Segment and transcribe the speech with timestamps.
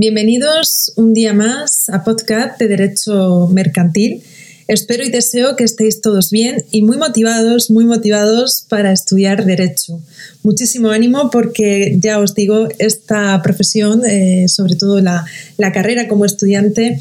[0.00, 4.22] Bienvenidos un día más a podcast de Derecho Mercantil.
[4.66, 10.00] Espero y deseo que estéis todos bien y muy motivados, muy motivados para estudiar Derecho.
[10.42, 15.26] Muchísimo ánimo porque ya os digo, esta profesión, eh, sobre todo la,
[15.58, 16.98] la carrera como estudiante,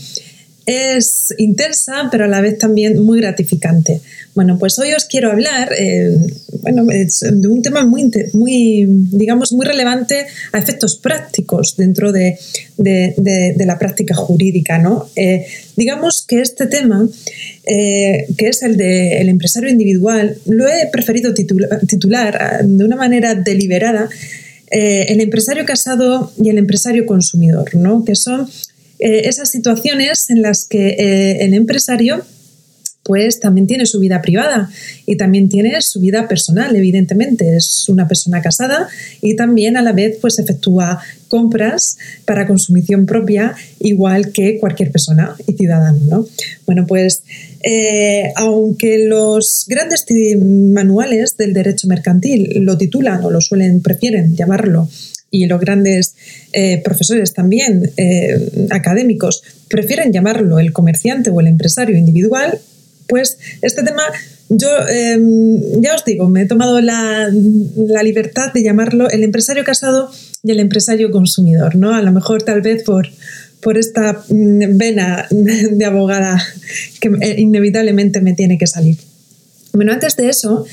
[0.70, 4.02] es intensa, pero a la vez también muy gratificante.
[4.36, 6.16] Bueno, pues hoy os quiero hablar eh,
[6.62, 12.38] bueno, de un tema muy, muy, digamos, muy relevante a efectos prácticos dentro de,
[12.78, 14.78] la práctica jurídica.
[14.78, 15.10] ¿no?
[15.16, 17.10] Eh, digamos que este tema,
[17.66, 24.08] eh, que es el del empresario individual, lo he preferido titular de una manera deliberada
[24.72, 28.06] el empresario casado y el empresario consumidor, ¿no?
[28.06, 28.48] que son
[29.00, 32.24] eh, esas situaciones en las que eh, el empresario
[33.10, 34.70] pues también tiene su vida privada
[35.08, 37.56] y también tiene su vida personal, evidentemente.
[37.56, 38.88] Es una persona casada
[39.20, 45.36] y también a la vez pues efectúa compras para consumición propia igual que cualquier persona
[45.48, 46.28] y ciudadano.
[46.68, 47.24] Bueno, pues
[47.64, 50.06] eh, aunque los grandes
[50.38, 54.88] manuales del derecho mercantil lo titulan o lo suelen, prefieren llamarlo
[55.32, 56.16] y los grandes
[56.54, 62.60] eh, profesores también eh, académicos prefieren llamarlo el comerciante o el empresario individual,
[63.08, 64.04] pues este tema
[64.50, 67.30] yo em, ya os digo, me he tomado la,
[68.04, 70.12] libertad de llamarlo el empresario casado
[70.44, 71.94] y el empresario consumidor, ¿no?
[71.94, 73.08] A lo mejor tal vez por,
[73.62, 76.42] por esta mm, vena de abogada
[77.00, 78.98] que eh, inevitablemente me tiene que salir.
[79.74, 80.66] Bueno, antes de eso,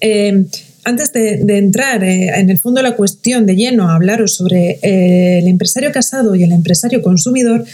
[0.00, 0.46] em,
[0.84, 4.78] antes de, entrar eh, en el fondo de la cuestión de lleno a hablaros sobre
[4.82, 7.64] eh, el empresario casado y el empresario consumidor,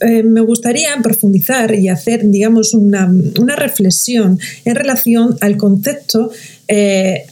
[0.00, 3.10] eh, me gustaría profundizar y hacer, digamos, una,
[3.56, 6.30] reflexión en relación al concepto,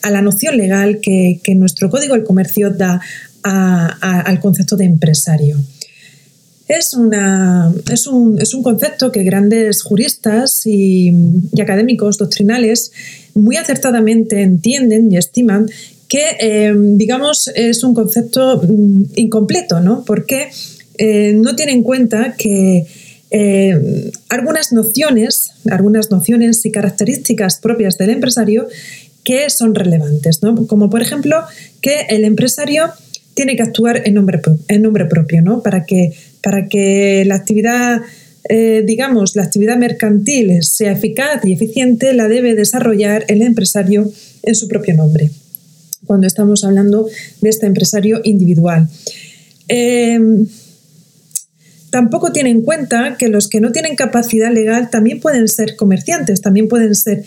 [0.02, 3.00] a la noción legal que, nuestro Código del Comercio da
[3.42, 5.58] al concepto de empresario.
[6.68, 11.12] Es, una, es, un, concepto que grandes juristas y,
[11.60, 12.92] académicos doctrinales
[13.34, 15.68] muy acertadamente entienden y estiman
[16.08, 20.04] que, eh, digamos, es un concepto mm, incompleto, ¿no?
[20.04, 20.48] Porque
[20.98, 22.86] eh, no tiene en cuenta que
[23.30, 28.66] eh, algunas nociones, algunas nociones y características propias del empresario
[29.22, 30.66] que son relevantes, ¿no?
[30.66, 31.44] Como por ejemplo
[31.80, 32.90] que el empresario
[33.34, 35.62] tiene que actuar en nombre, en nombre propio, ¿no?
[35.62, 36.12] Para que
[36.42, 38.00] para que la actividad,
[38.48, 44.10] eh, digamos, la actividad mercantil sea eficaz y eficiente, la debe desarrollar el empresario
[44.42, 45.30] en su propio nombre,
[46.06, 47.08] cuando estamos hablando
[47.40, 48.88] de este empresario individual.
[49.68, 50.46] Em,
[51.90, 56.40] tampoco tiene en cuenta que los que no tienen capacidad legal también pueden ser comerciantes,
[56.40, 57.24] también pueden ser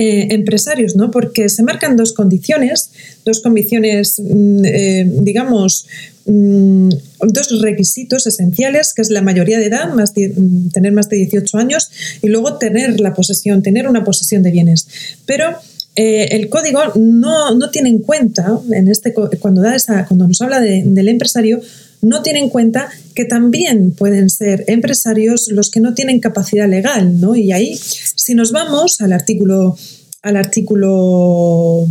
[0.00, 1.10] eh, empresarios, ¿no?
[1.10, 2.92] Porque se marcan dos condiciones,
[3.24, 5.88] dos condiciones, mm, eh, digamos,
[6.24, 6.88] mm,
[7.26, 11.58] dos requisitos esenciales, que es la mayoría de edad, más mm, tener más de 18
[11.58, 11.90] años,
[12.22, 14.86] y luego tener la posesión, tener una posesión de bienes.
[15.26, 15.56] Pero
[15.96, 20.60] eh, el código no, tiene en cuenta, en este, cuando, da esa, cuando nos habla
[20.60, 21.60] del empresario,
[22.02, 27.20] no tiene en cuenta que también pueden ser empresarios los que no tienen capacidad legal,
[27.20, 27.34] ¿no?
[27.34, 29.76] Y ahí, si nos vamos al artículo,
[30.22, 31.88] al artículo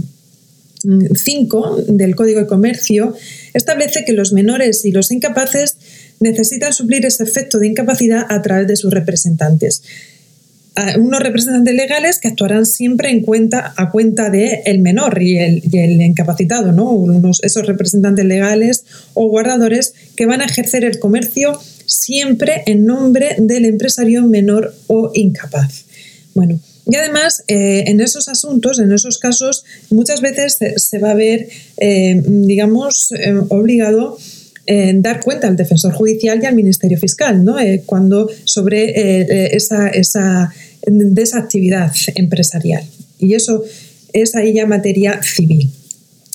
[0.81, 3.15] 5 mm, del Código de Comercio,
[3.53, 5.77] establece que los menores y los incapaces
[6.19, 9.83] necesitan suplir ese efecto de incapacidad a través de sus representantes
[10.97, 16.01] unos representantes legales que actuarán siempre en cuenta, a cuenta del el menor y el,
[16.01, 16.91] incapacitado, ¿no?
[16.91, 23.35] Unos, esos representantes legales o guardadores que van a ejercer el comercio siempre en nombre
[23.39, 25.85] del empresario menor o incapaz.
[26.33, 26.59] Bueno,
[26.89, 31.49] y además, eh, en esos asuntos, en esos casos, muchas veces se, va a ver,
[31.77, 34.17] eh, digamos, eh, obligado
[34.65, 37.55] en dar cuenta al defensor judicial y al Ministerio Fiscal, ¿no?
[37.85, 40.53] cuando sobre esa, esa
[40.87, 42.83] de esa actividad empresarial.
[43.19, 43.63] Y eso
[44.13, 45.69] es ahí ya materia civil.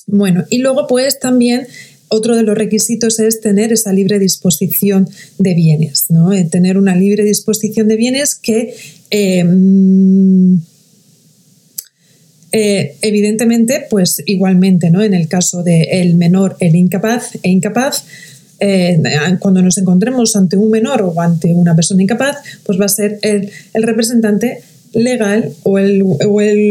[0.06, 1.66] Bueno, y luego pues también
[2.08, 5.08] otro de los requisitos es tener esa libre disposición
[5.38, 6.32] de bienes, ¿no?
[6.32, 8.74] Eh, tener una libre disposición de bienes que
[9.10, 10.60] em,
[12.52, 15.02] eh, evidentemente, pues igualmente, ¿no?
[15.02, 18.04] En el caso del menor, el incapaz e incapaz,
[18.64, 18.96] eh,
[19.40, 23.18] cuando nos encontremos ante un menor o ante una persona incapaz, pues va a ser
[23.22, 24.62] el, representante
[24.92, 26.04] legal o el,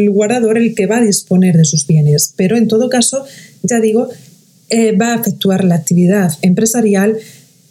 [0.10, 2.34] guardador el que va a disponer de sus bienes.
[2.38, 3.26] Pero en todo caso,
[3.64, 4.08] ya digo,
[4.70, 7.18] eh, va a efectuar la actividad empresarial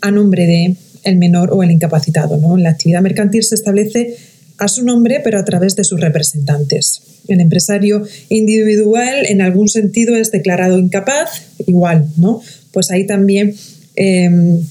[0.03, 0.77] a nombre de
[1.17, 2.37] menor o el incapacitado.
[2.37, 2.59] ¿no?
[2.59, 4.17] La actividad mercantil se establece
[4.59, 7.01] a su nombre, pero a través de sus representantes.
[7.27, 11.31] El empresario individual, en algún sentido, es declarado incapaz,
[11.67, 12.43] igual, ¿no?
[12.71, 13.55] Pues ahí también
[13.97, 14.65] Em,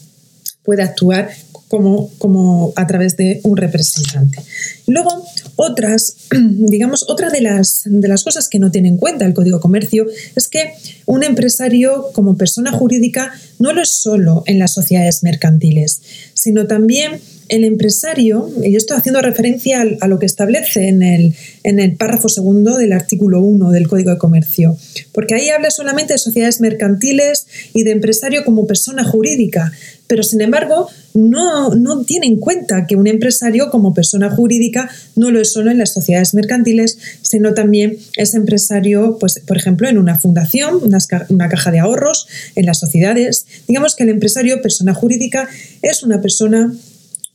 [0.63, 1.29] puede actuar
[1.69, 4.41] como, como a través de un representante.
[4.87, 5.23] Luego,
[5.55, 9.57] otras, digamos, otra de las, de las cosas que no tiene en cuenta el Código
[9.57, 10.73] de Comercio es que
[11.05, 16.01] un empresario como persona jurídica no lo es solo en las sociedades mercantiles,
[16.33, 21.79] sino también el empresario, y estoy haciendo referencia a lo que establece en el, en
[21.79, 24.77] el párrafo segundo del artículo 1 del Código de Comercio,
[25.11, 29.71] porque ahí habla solamente de sociedades mercantiles y de empresario como persona jurídica,
[30.09, 35.29] pero sin embargo no, no tiene en cuenta que un empresario como persona jurídica no
[35.29, 39.99] lo es solo en las sociedades mercantiles, sino también es empresario, pues, por ejemplo, en
[39.99, 40.97] una fundación, una,
[41.29, 43.45] una caja de ahorros, en las sociedades.
[43.67, 45.47] Digamos que el empresario, persona jurídica,
[45.83, 46.73] es una persona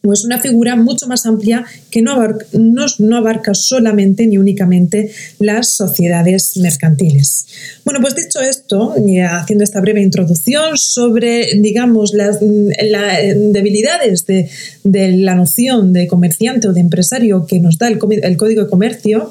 [0.04, 5.10] o es una figura mucho más amplia que no abarca, no, abarca, solamente ni únicamente
[5.38, 7.46] las sociedades mercantiles.
[7.84, 14.50] Bueno, pues dicho esto, y haciendo esta breve introducción sobre, digamos, las, debilidades de,
[14.84, 19.30] la noción de comerciante o de empresario que nos da el, Código de Comercio,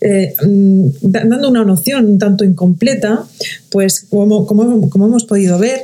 [0.00, 3.24] eh, mm, dando una noción un tanto incompleta,
[3.70, 5.80] pues como, como hemos podido ver,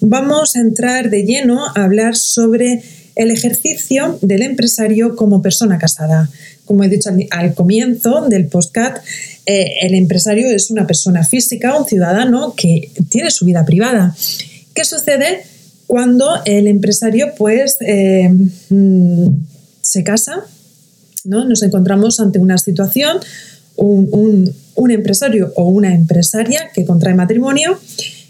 [0.00, 2.82] vamos a entrar de lleno a hablar sobre
[3.22, 6.30] el ejercicio del empresario como persona casada.
[6.64, 8.98] Como he dicho al, comienzo del postcat,
[9.44, 14.16] eh, el empresario es una persona física, un ciudadano que tiene su vida privada.
[14.74, 15.42] ¿Qué sucede
[15.86, 18.30] cuando el empresario pues eh,
[18.70, 19.26] mm,
[19.82, 20.44] se casa?
[21.24, 21.44] ¿no?
[21.44, 23.18] Nos encontramos ante una situación,
[23.76, 27.78] un, un empresario o una empresaria que contrae matrimonio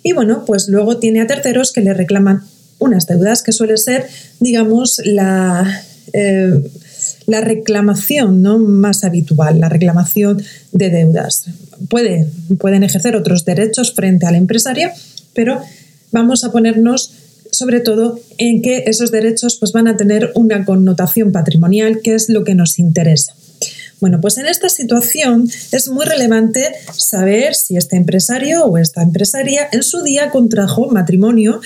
[0.02, 2.42] y bueno, pues luego tiene a terceros que le reclaman
[2.81, 4.09] unas deudas, que suele ser,
[4.41, 5.82] digamos, la,
[6.12, 6.61] eh,
[7.27, 8.59] la reclamación ¿no?
[8.59, 10.43] más habitual, la reclamación
[10.73, 11.44] de deudas.
[11.88, 12.27] Puede,
[12.59, 14.91] pueden ejercer otros derechos frente al empresario,
[15.35, 15.61] pero
[16.11, 17.12] vamos a ponernos
[17.53, 22.29] sobre todo en que esos derechos pues, van a tener una connotación patrimonial, que es
[22.29, 23.35] lo que nos interesa.
[24.00, 29.69] Bueno, pues en esta situación es muy relevante saber si este empresario o esta empresaria
[29.73, 31.61] en su día contrajo matrimonio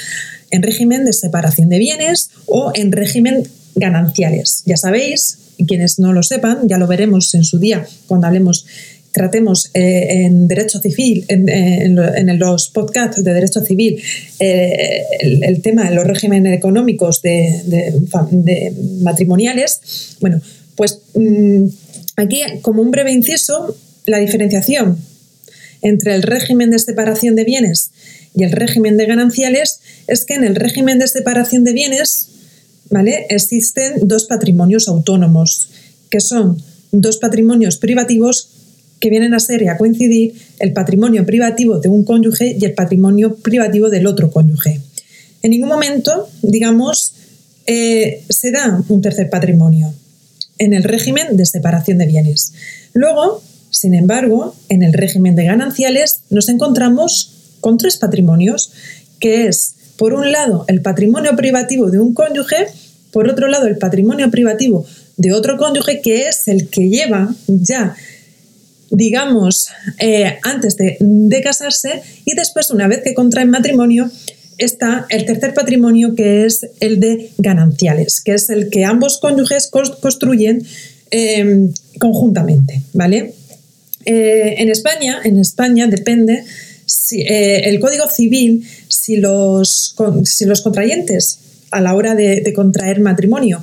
[0.54, 3.42] en régimen de separación de bienes o en régimen
[3.74, 4.62] gananciales.
[4.66, 8.66] Ya sabéis, quienes no lo sepan, ya lo veremos en su día cuando hablemos
[9.10, 14.02] tratemos eh, en derecho civil, en, los podcasts de derecho civil,
[14.40, 17.92] eh, el, tema de los regímenes económicos de,
[19.02, 20.40] matrimoniales, bueno,
[20.74, 21.66] pues mm,
[22.16, 23.76] aquí como un breve inciso,
[24.06, 24.98] la diferenciación
[25.80, 27.92] entre el régimen de separación de bienes
[28.34, 32.28] y el régimen de gananciales es que en el régimen de separación de bienes
[32.90, 33.26] ¿vale?
[33.31, 35.69] existen dos patrimonios autónomos,
[36.10, 38.48] que son dos patrimonios privativos
[39.00, 42.74] que vienen a ser y a coincidir el patrimonio privativo de un cónyuge y el
[42.74, 44.81] patrimonio privativo del otro cónyuge.
[45.43, 47.12] En ningún momento, digamos,
[47.67, 49.93] eh, se da un tercer patrimonio
[50.58, 52.55] en el régimen de separación de bienes.
[52.94, 57.33] Luego, sin embargo, en el régimen de gananciales nos encontramos
[57.64, 58.72] con tres patrimonios,
[59.18, 62.66] que es, por un lado, el patrimonio privativo de un cónyuge,
[63.10, 64.84] por otro lado, el patrimonio privativo
[65.16, 67.96] de otro cónyuge, que es el que lleva ya,
[68.90, 74.10] digamos, eh, antes de, casarse, y después, una vez que contraen matrimonio,
[74.58, 79.70] está el tercer patrimonio, que es el de gananciales, que es el que ambos cónyuges
[80.02, 80.66] construyen
[81.10, 83.32] em, conjuntamente, ¿vale?
[84.04, 86.44] Eh, en España, en España depende
[87.22, 89.94] eh, el Código Civil, si los,
[90.24, 91.38] si los contrayentes
[91.70, 93.60] a la hora de contraer matrimonio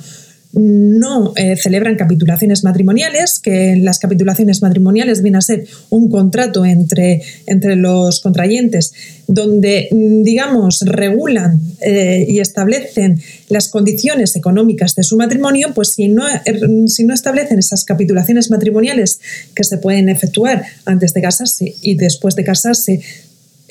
[0.52, 7.22] no eh, celebran capitulaciones matrimoniales, que las capitulaciones matrimoniales vienen a ser un contrato entre,
[7.46, 8.92] entre los contrayentes
[9.26, 16.08] donde, mm, digamos, regulan eh, y establecen las condiciones económicas de su matrimonio, pues si
[16.08, 19.20] no, er, si no establecen esas capitulaciones matrimoniales
[19.54, 23.00] que se pueden efectuar antes de casarse y después de casarse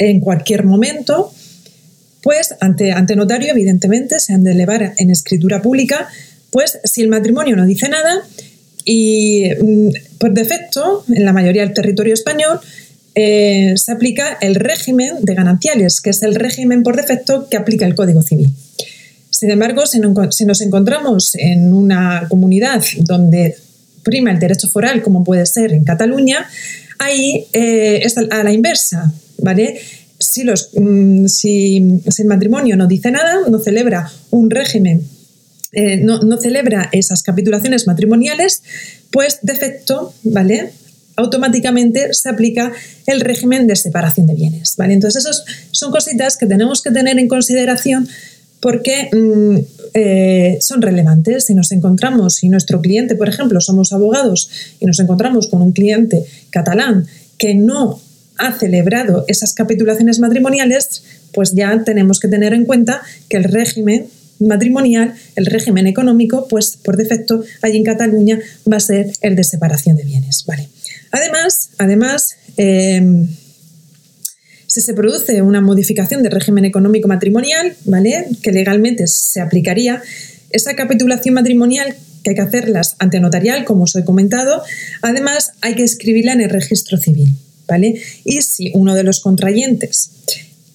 [0.10, 1.34] en cualquier momento,
[2.22, 6.10] pues ante, ante notario, evidentemente, se han de elevar en escritura pública
[6.51, 8.22] pues si el matrimonio no dice nada
[8.86, 9.89] y mm,
[10.20, 12.60] por defecto, en la mayoría del territorio español,
[13.15, 17.86] eh, se aplica el régimen de gananciales, que es el régimen por defecto que aplica
[17.86, 18.50] el Código Civil.
[19.29, 23.55] Sin embargo, si, nos encontramos en una comunidad donde
[24.03, 26.48] prima el derecho foral, como puede ser en Cataluña,
[27.01, 29.79] ahí eh, es a la inversa, ¿vale?
[30.20, 35.03] Si, los, mm, si, el matrimonio no dice nada, no celebra un régimen
[35.74, 38.62] eh, no, celebra esas capitulaciones matrimoniales,
[39.10, 40.72] pues de efecto, ¿vale?
[41.15, 42.72] automáticamente se aplica
[43.05, 44.75] el régimen de separación de bienes.
[44.77, 44.93] ¿vale?
[44.93, 48.08] Entonces, esas son cositas que tenemos que tener en consideración
[48.62, 49.58] porque mm,
[49.94, 51.46] eh, son relevantes.
[51.46, 54.50] Si nos encontramos, si nuestro cliente, por ejemplo, somos abogados
[54.80, 57.06] y nos encontramos con un cliente catalán
[57.38, 58.00] que no
[58.38, 61.03] ha celebrado esas capitulaciones matrimoniales,
[61.34, 64.08] pues ya tenemos que tener en cuenta que el régimen
[64.39, 68.39] matrimonial, el régimen económico, pues por defecto allí en Cataluña
[68.72, 70.46] va a ser el de separación de bienes.
[70.46, 70.70] Vale.
[71.12, 73.27] Además, además em,
[74.72, 78.28] si se produce una modificación del régimen económico matrimonial, ¿vale?
[78.42, 80.01] que legalmente se aplicaría,
[80.51, 84.63] esa capitulación matrimonial que hay que hacerlas ante notarial, como os he comentado,
[85.01, 87.36] además hay que escribirla en el registro civil.
[87.68, 88.01] ¿vale?
[88.24, 90.12] Y si uno de los contrayentes,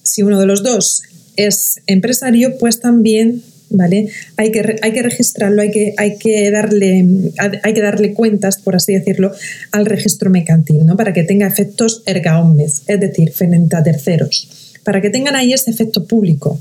[0.03, 1.01] si uno de los dos
[1.35, 4.09] es empresario, pues también ¿vale?
[4.37, 7.05] Hay que, hay que registrarlo, hay que, hay, que darle,
[7.37, 9.31] hay que darle cuentas, por así decirlo,
[9.71, 10.97] al registro mercantil, ¿no?
[10.97, 14.47] Para que tenga efectos erga omnes, es decir, frente a terceros,
[14.83, 16.59] para que tengan ahí ese efecto público.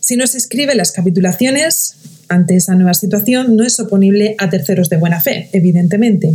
[0.00, 1.96] Si no se escribe las capitulaciones
[2.28, 6.34] ante esa nueva situación, no es oponible a terceros de buena fe, evidentemente.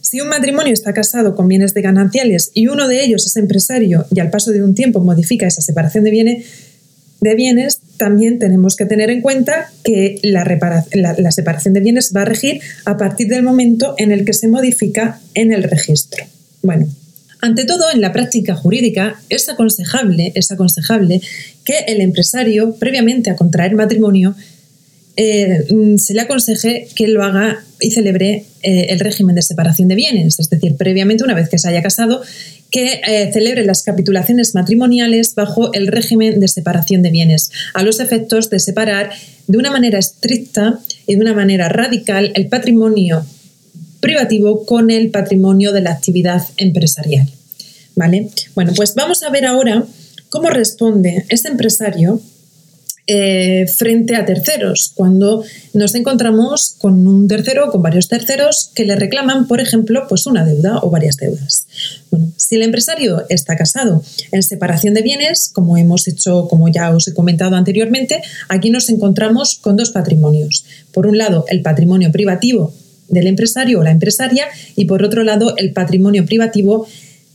[0.00, 4.04] Si un matrimonio está casado con bienes de gananciales y uno de ellos es empresario
[4.14, 6.46] y al paso de un tiempo modifica esa separación de bienes,
[7.22, 10.44] de bienes, también tenemos que tener en cuenta que la,
[11.30, 15.20] separación de bienes va a regir a partir del momento en el que se modifica
[15.34, 16.24] en el registro.
[16.62, 16.88] Bueno,
[17.40, 21.20] ante todo, en la práctica jurídica es aconsejable, es aconsejable
[21.64, 24.34] que el empresario, previamente a contraer matrimonio,
[25.16, 29.88] eh, mm, se le aconseje que lo haga y celebre eh, el régimen de separación
[29.88, 32.22] de bienes, es decir, previamente, una vez que se haya casado,
[32.70, 38.00] que eh, celebre las capitulaciones matrimoniales bajo el régimen de separación de bienes, a los
[38.00, 39.10] efectos de separar
[39.46, 43.26] de una manera estricta y de una manera radical el patrimonio
[44.00, 47.28] privativo con el patrimonio de la actividad empresarial.
[47.94, 48.30] ¿Vale?
[48.54, 49.84] Bueno, pues vamos a ver ahora
[50.30, 52.22] cómo responde ese empresario
[53.06, 55.42] eh, frente a terceros, cuando
[55.74, 60.26] nos encontramos con un tercero o con varios terceros que le reclaman, por ejemplo, pues
[60.26, 61.66] una deuda o varias deudas.
[62.36, 67.08] si el empresario está casado en separación de bienes, como hemos hecho, como ya os
[67.08, 70.64] he comentado anteriormente, aquí nos encontramos con dos patrimonios.
[70.92, 72.72] Por un lado, el patrimonio privativo
[73.08, 76.86] del empresario o la empresaria y por otro lado, el patrimonio privativo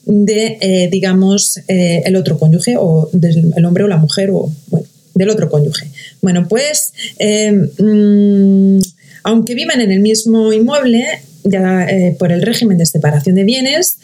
[0.05, 4.87] de, eh, digamos, eh, el otro cónyuge o del hombre o la mujer o, bueno,
[5.17, 5.87] del otro cónyuge.
[6.21, 8.79] Bueno, pues eh, mm,
[9.23, 11.05] aunque vivan en el mismo inmueble,
[11.43, 13.97] ya eh, por el régimen de separación de bienes,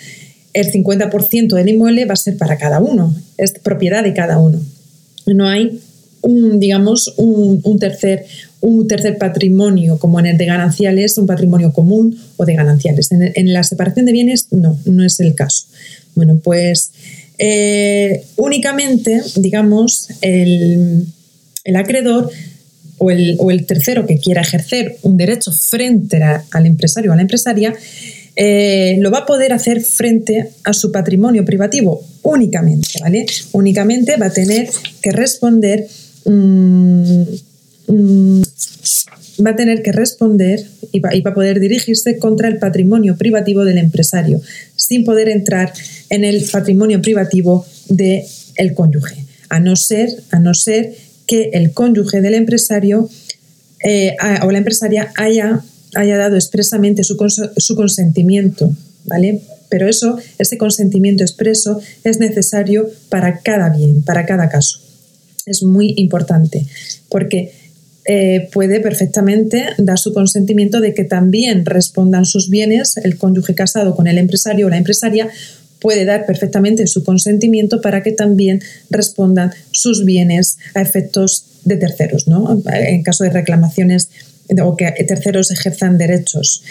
[0.54, 4.62] el 50% del inmueble va a ser para cada uno, es propiedad de cada uno.
[5.26, 5.80] No hay
[6.22, 8.26] un, digamos, un, tercer,
[8.62, 13.10] un tercer patrimonio como en el de gananciales, un patrimonio común o de gananciales.
[13.12, 15.66] En, la separación de bienes no, no es el caso.
[16.16, 16.92] Bueno, pues
[17.46, 21.08] eh, únicamente, digamos, el,
[21.76, 22.32] acreedor
[23.00, 27.74] o el, tercero que quiera ejercer un derecho frente al empresario o a la empresaria,
[28.38, 33.26] eh, lo va a poder hacer frente a su patrimonio privativo únicamente, ¿vale?
[33.52, 34.70] Únicamente va a tener
[35.02, 35.86] que responder.
[36.24, 37.24] Mm,
[37.88, 38.42] mm,
[39.46, 43.78] va a tener que responder y va, a poder dirigirse contra el patrimonio privativo del
[43.78, 44.40] empresario,
[44.84, 45.74] sin poder entrar
[46.10, 48.24] en el patrimonio privativo del
[48.56, 50.94] el cónyuge, a no ser, a no ser
[51.26, 53.10] que el cónyuge del empresario
[53.84, 55.62] eh, o la empresaria haya,
[55.96, 57.18] haya dado expresamente su,
[57.58, 58.72] su consentimiento,
[59.06, 59.42] ¿vale?
[59.70, 64.80] Pero eso, ese consentimiento expreso es necesario para cada bien, para cada caso.
[65.46, 66.66] Es muy importante,
[67.10, 67.54] porque
[68.06, 73.96] eh, puede perfectamente dar su consentimiento de que también respondan sus bienes el cónyuge casado
[73.96, 75.30] con el empresario o la empresaria
[75.80, 82.28] puede dar perfectamente su consentimiento para que también respondan sus bienes a efectos de terceros,
[82.28, 82.62] ¿no?
[82.74, 84.10] En caso de reclamaciones
[84.62, 86.64] o que terceros ejerzan derechos.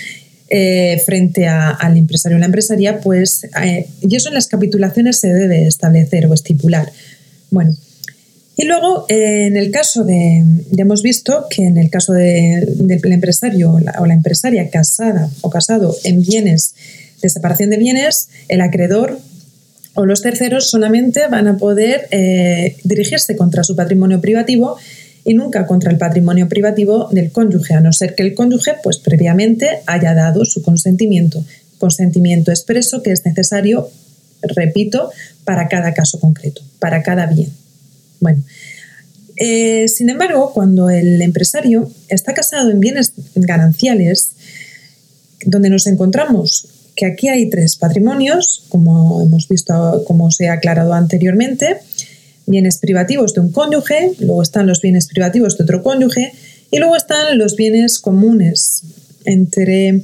[0.55, 5.33] Eh, frente al empresario o la empresaria, pues, eh, y eso en las capitulaciones se
[5.33, 6.93] debe establecer o estipular.
[7.51, 7.75] Bueno,
[8.57, 13.01] y luego, eh, en el caso de, ya hemos visto que en el caso del
[13.05, 16.75] empresario o la, empresaria casada o casado en bienes
[17.23, 19.19] de separación de bienes, el acreedor
[19.95, 24.77] o los terceros solamente van a poder eh, dirigirse contra su patrimonio privativo
[25.25, 28.99] y nunca contra el patrimonio privativo del cónyuge, a no ser que el cónyuge, pues
[28.99, 31.43] previamente haya dado su consentimiento,
[31.79, 33.89] consentimiento expreso que es necesario,
[34.43, 35.11] repito,
[35.45, 37.62] para cada caso concreto, para cada bien.
[38.23, 38.43] Bueno,
[39.37, 44.31] eh, sin embargo, cuando el empresario está casado en bienes gananciales,
[45.45, 50.95] donde nos encontramos que aquí hay tres patrimonios, como hemos visto, como se ha aclarado
[50.95, 51.79] anteriormente,
[52.47, 56.33] bienes privativos de un cónyuge, luego están los bienes privativos de otro cónyuge
[56.71, 58.85] y luego están los bienes comunes
[59.25, 60.03] entre,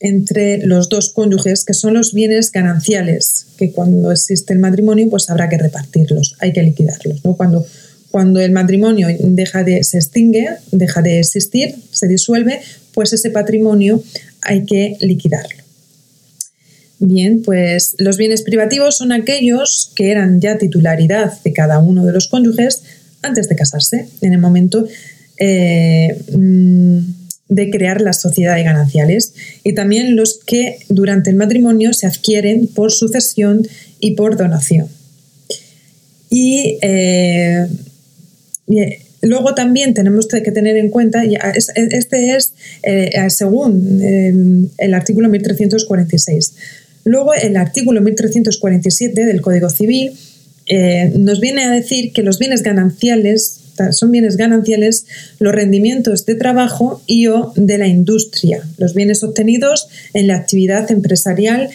[0.00, 5.30] entre los dos cónyuges, que son los bienes gananciales, que cuando existe el matrimonio pues
[5.30, 7.24] habrá que repartirlos, hay que liquidarlos.
[7.24, 7.36] ¿no?
[7.36, 7.66] Cuando,
[8.10, 12.60] cuando el matrimonio deja de, se extingue, deja de existir, se disuelve,
[12.92, 14.02] pues ese patrimonio
[14.42, 15.64] hay que liquidarlo.
[17.00, 22.12] Bien, pues los bienes privativos son aquellos que eran ya titularidad de cada uno de
[22.12, 22.82] los cónyuges
[23.20, 24.86] antes de casarse, en el momento
[25.38, 31.92] eh, mm, de crear la sociedad de gananciales, y también los que durante el matrimonio
[31.92, 33.66] se adquieren por sucesión
[34.00, 34.88] y por donación.
[36.30, 37.66] Y, eh,
[39.22, 46.54] luego también tenemos que tener en cuenta, este es eh, según el artículo 1346,
[47.04, 50.12] Luego, el artículo 1347 del Código Civil
[50.66, 53.60] eh, nos viene a decir que los bienes gananciales
[53.92, 55.06] son bienes gananciales
[55.38, 58.62] los rendimientos de trabajo y o de la industria.
[58.78, 61.70] Los bienes obtenidos en la actividad empresarial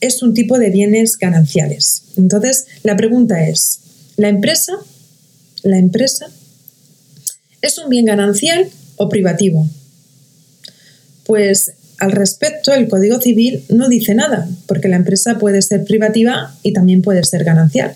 [0.00, 2.04] es un tipo de bienes gananciales.
[2.16, 3.80] Entonces, la pregunta es,
[4.16, 4.72] ¿la empresa,
[5.62, 6.26] la empresa
[7.60, 9.68] es un bien ganancial o privativo?
[11.24, 16.52] Pues al respecto, el Código Civil no dice nada, porque la empresa puede ser privativa
[16.64, 17.94] y también puede ser ganancial.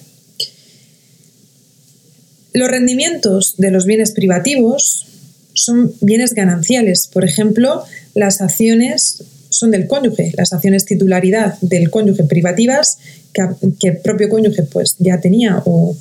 [2.57, 5.07] Los rendimientos de los bienes privativos
[5.53, 7.07] son bienes gananciales.
[7.07, 12.97] Por ejemplo, las acciones son del cónyuge, las acciones titularidad del cónyuge privativas
[13.35, 15.95] que, el propio cónyuge pues ya tenía o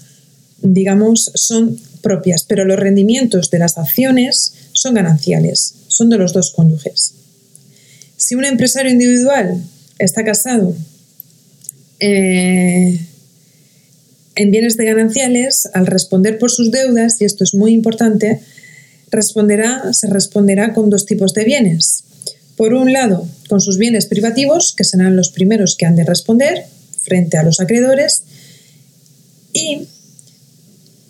[0.61, 6.53] digamos son propias, pero los rendimientos de las acciones son gananciales, son de los dos
[6.55, 7.15] cónyuges.
[8.15, 9.61] Si un empresario individual
[9.99, 10.73] está casado
[11.99, 12.97] eh,
[14.35, 18.41] en bienes de gananciales, al responder por sus deudas, y esto es muy importante,
[19.11, 22.03] responderá, se responderá con dos tipos de bienes.
[22.57, 26.65] Por un lado, con sus bienes privativos, que serán los primeros que han de responder
[27.01, 28.23] frente a los acreedores,
[29.53, 29.87] y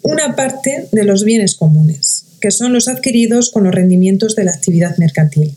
[0.02, 4.52] una parte de los bienes comunes, que son los adquiridos con los rendimientos de la
[4.52, 5.56] actividad mercantil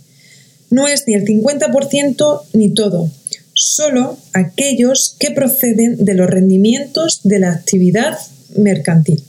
[0.70, 3.10] no es ni el 50% ni todo,
[3.58, 8.18] solo aquellos que proceden de los rendimientos de la actividad
[8.56, 9.22] mercantil.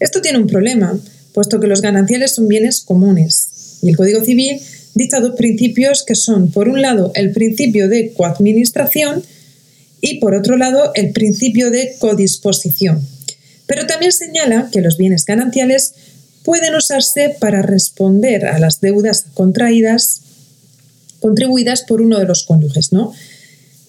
[0.00, 0.98] Esto tiene un problema,
[1.32, 4.60] puesto que los gananciales son bienes comunes y el Código Civil
[4.94, 9.22] dicta dos principios que son, por un lado, el principio de coadministración
[10.00, 13.06] y, por otro lado, el principio de codisposición.
[13.66, 15.94] Pero también señala que los bienes gananciales
[16.44, 20.20] pueden usarse para responder a las deudas contraídas,
[21.24, 23.14] contribuidas por uno de los cónyuges, ¿no?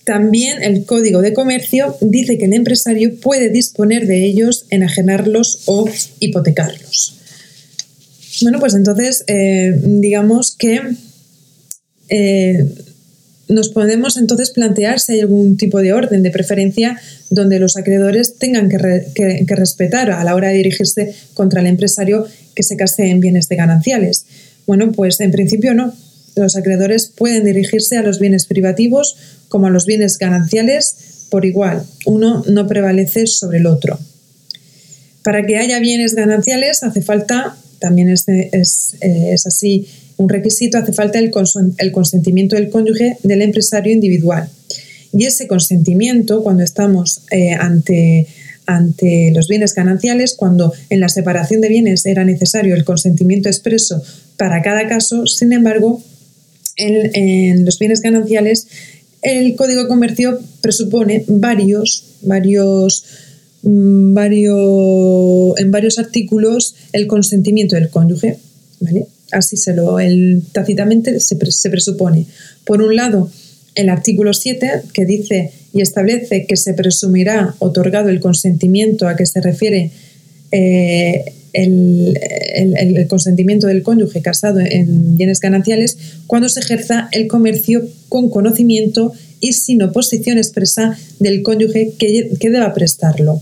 [0.05, 5.85] También el Código de Comercio dice que el empresario puede disponer de ellos, enajenarlos o
[6.21, 7.17] hipotecarlos.
[8.39, 10.79] Bueno, pues entonces, eh, digamos que
[12.07, 12.65] eh,
[13.49, 16.97] nos podemos entonces plantear si hay algún tipo de orden de preferencia
[17.29, 22.63] donde los acreedores tengan que, respetar a la hora de dirigirse contra el empresario que
[22.63, 24.25] se case en bienes de gananciales.
[24.65, 25.93] Bueno, pues en principio no.
[26.35, 29.15] Los acreedores pueden dirigirse a los bienes privativos
[29.47, 31.83] como a los bienes gananciales por igual.
[32.05, 33.99] Uno no prevalece sobre el otro.
[35.23, 41.19] Para que haya bienes gananciales hace falta, también es, es así un requisito, hace falta
[41.19, 41.31] el,
[41.91, 44.49] consentimiento del cónyuge del empresario individual.
[45.11, 48.27] Y ese consentimiento, cuando estamos eh, ante,
[48.65, 54.01] ante los bienes gananciales, cuando en la separación de bienes era necesario el consentimiento expreso
[54.37, 56.01] para cada caso, sin embargo,
[56.75, 58.67] en, los bienes gananciales,
[59.21, 63.05] el Código de Comercio presupone varios, varios,
[63.63, 68.37] mm, varios, en varios artículos el consentimiento del cónyuge.
[68.79, 69.07] ¿vale?
[69.31, 72.25] así se lo, el, tácitamente se, presupone.
[72.63, 73.29] Por un lado,
[73.75, 79.25] el artículo 7, que dice y establece que se presumirá otorgado el consentimiento a que
[79.25, 79.91] se refiere
[80.51, 81.25] eh,
[81.63, 89.13] el, consentimiento del cónyuge casado en bienes gananciales cuando se ejerza el comercio con conocimiento
[89.39, 93.41] y sin oposición expresa del cónyuge que, que deba prestarlo.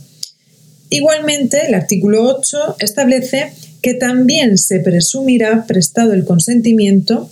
[0.89, 7.30] Igualmente, el artículo 8 establece que también se presumirá prestado el consentimiento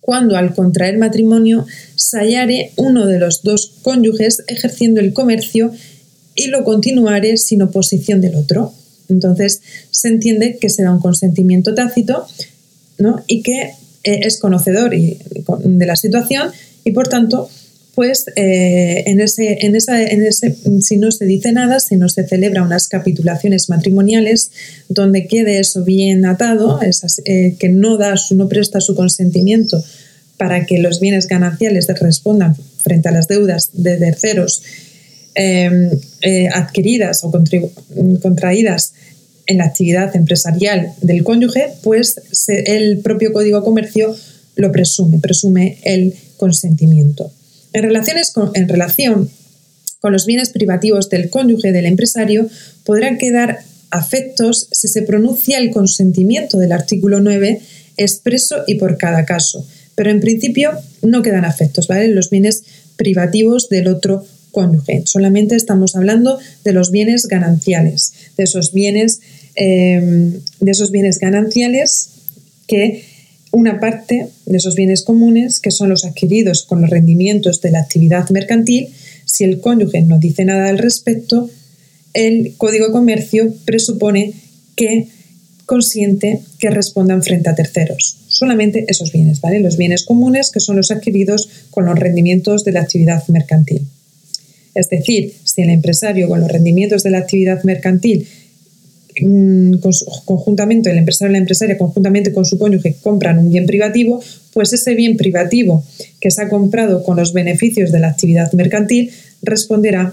[0.00, 5.70] cuando al contraer matrimonio se hallare uno de los dos cónyuges ejerciendo el comercio
[6.34, 8.72] y lo continuare sin oposición del otro.
[9.08, 12.26] Entonces se entiende que se da un consentimiento tácito
[13.26, 13.62] y que
[14.04, 16.50] eh, es conocedor de la situación
[16.84, 17.48] y por tanto
[17.94, 22.08] pues eh, en ese, en esa, en ese, si no se dice nada, si no
[22.08, 24.52] se celebra unas capitulaciones matrimoniales
[24.88, 29.82] donde quede eso bien atado, esas, eh, que no da, no presta su consentimiento
[30.36, 34.62] para que los bienes gananciales respondan frente a las deudas de terceros
[35.38, 37.30] em, eh, adquiridas o
[38.20, 38.92] contraídas
[39.46, 44.14] en la actividad empresarial del cónyuge, pues el propio Código de Comercio
[44.56, 47.32] lo presume, presume el consentimiento.
[47.72, 49.30] En, relaciones en relación
[50.00, 52.48] con los bienes privativos del cónyuge del empresario,
[52.84, 57.60] podrán quedar afectos si se pronuncia el consentimiento del artículo 9
[57.96, 59.66] expreso y por cada caso.
[59.94, 60.72] Pero en principio
[61.02, 62.08] no quedan afectos, ¿vale?
[62.08, 62.64] Los bienes
[62.96, 64.24] privativos del otro
[64.58, 65.02] cónyuge.
[65.04, 69.20] Solamente estamos hablando de los bienes gananciales, de esos bienes,
[69.54, 72.10] eh, de esos bienes gananciales
[72.66, 73.04] que
[73.52, 77.78] una parte de esos bienes comunes, que son los adquiridos con los rendimientos de la
[77.78, 78.88] actividad mercantil,
[79.24, 81.48] si el cónyuge no dice nada al respecto,
[82.14, 84.32] el Código de Comercio presupone
[84.74, 85.06] que
[85.66, 88.16] consiente que respondan frente a terceros.
[88.26, 89.60] Solamente esos bienes, ¿vale?
[89.60, 93.86] Los bienes comunes, que son los adquiridos con los rendimientos de la actividad mercantil.
[94.78, 98.26] Es decir, si el empresario con los rendimientos de la actividad mercantil
[99.20, 99.78] Mm,
[100.24, 104.72] conjuntamente, el empresario y la empresaria, conjuntamente con su cónyuge, compran un bien privativo, pues
[104.72, 105.84] ese bien privativo
[106.20, 109.10] que se ha comprado con los beneficios de la actividad mercantil
[109.42, 110.12] responderá,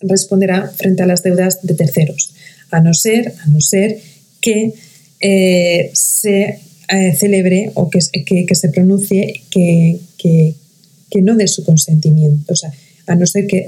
[0.00, 2.34] responderá frente a las deudas de terceros,
[2.70, 3.98] a no ser, a no ser
[4.40, 4.74] que
[5.20, 10.54] eh, se eh, celebre o que, que, se pronuncie que, que,
[11.22, 12.72] no dé su consentimiento, o sea,
[13.08, 13.66] a no ser que,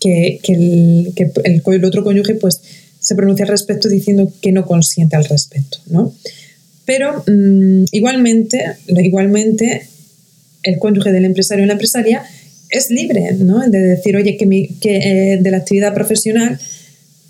[0.00, 1.12] el,
[1.44, 2.60] el, el otro cónyuge pues
[3.00, 6.14] se pronuncia al respecto diciendo que no consiente al respecto, ¿no?
[6.84, 9.86] Pero mm, igualmente, igualmente,
[10.62, 12.22] el cónyuge del empresario o la empresaria
[12.68, 13.60] es libre, ¿no?
[13.68, 16.58] De decir, oye, que, eh, de la actividad profesional,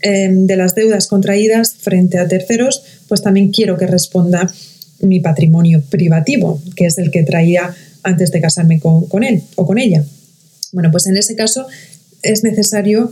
[0.02, 4.52] em, de las deudas contraídas frente a terceros, pues también quiero que responda
[5.00, 9.66] mi patrimonio privativo, que es el que traía antes de casarme con, con él o
[9.66, 10.04] con ella.
[10.72, 11.66] Bueno, pues en ese caso
[12.22, 13.10] es necesario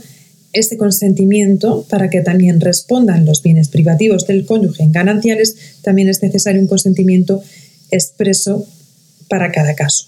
[0.53, 6.23] ese consentimiento, para que también respondan los bienes privativos del cónyuge en gananciales, también es
[6.23, 7.43] necesario un consentimiento
[7.91, 8.65] expreso
[9.27, 10.05] para cada caso.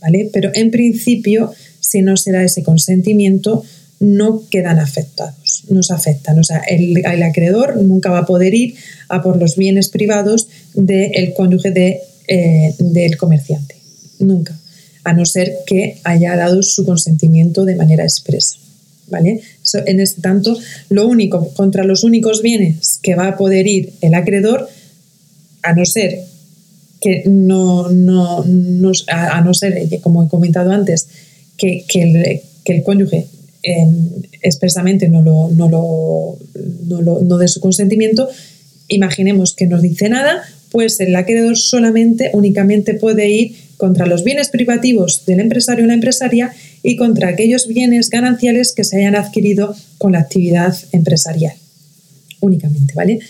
[0.00, 0.30] ¿vale?
[0.32, 3.64] Pero en principio, si no se da ese consentimiento,
[4.00, 6.38] no quedan afectados, nos afectan.
[6.38, 8.74] O sea, el, acreedor nunca va a poder ir
[9.08, 13.76] a por los bienes privados del cónyuge de, eh, del comerciante.
[14.18, 14.56] Nunca.
[15.04, 18.56] A no ser que haya dado su consentimiento de manera expresa.
[19.08, 19.42] ¿Vale?
[19.86, 20.56] En este tanto,
[20.88, 24.68] lo único, contra los únicos bienes que va a poder ir el acreedor,
[25.62, 26.20] a no ser
[27.04, 28.42] que no, no,
[29.08, 31.06] a, no ser, como he comentado antes,
[31.58, 33.26] que, el, cónyuge
[33.62, 34.08] em,
[34.40, 36.38] expresamente no, lo, no, lo,
[36.86, 38.28] no, no dé su consentimiento,
[38.88, 44.48] imaginemos que no dice nada, pues el acreedor solamente, únicamente puede ir contra los bienes
[44.48, 49.74] privativos del empresario o la empresaria y contra aquellos bienes gananciales que se hayan adquirido
[49.98, 51.54] con la actividad empresarial.
[52.40, 53.20] Únicamente, ¿vale?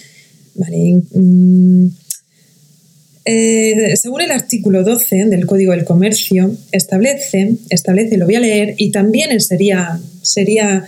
[0.54, 1.02] Vale.
[1.12, 1.88] Mm,
[3.26, 8.74] eh, según el artículo 12 del Código del Comercio, establece, establece, lo voy a leer,
[8.76, 10.85] y también sería, sería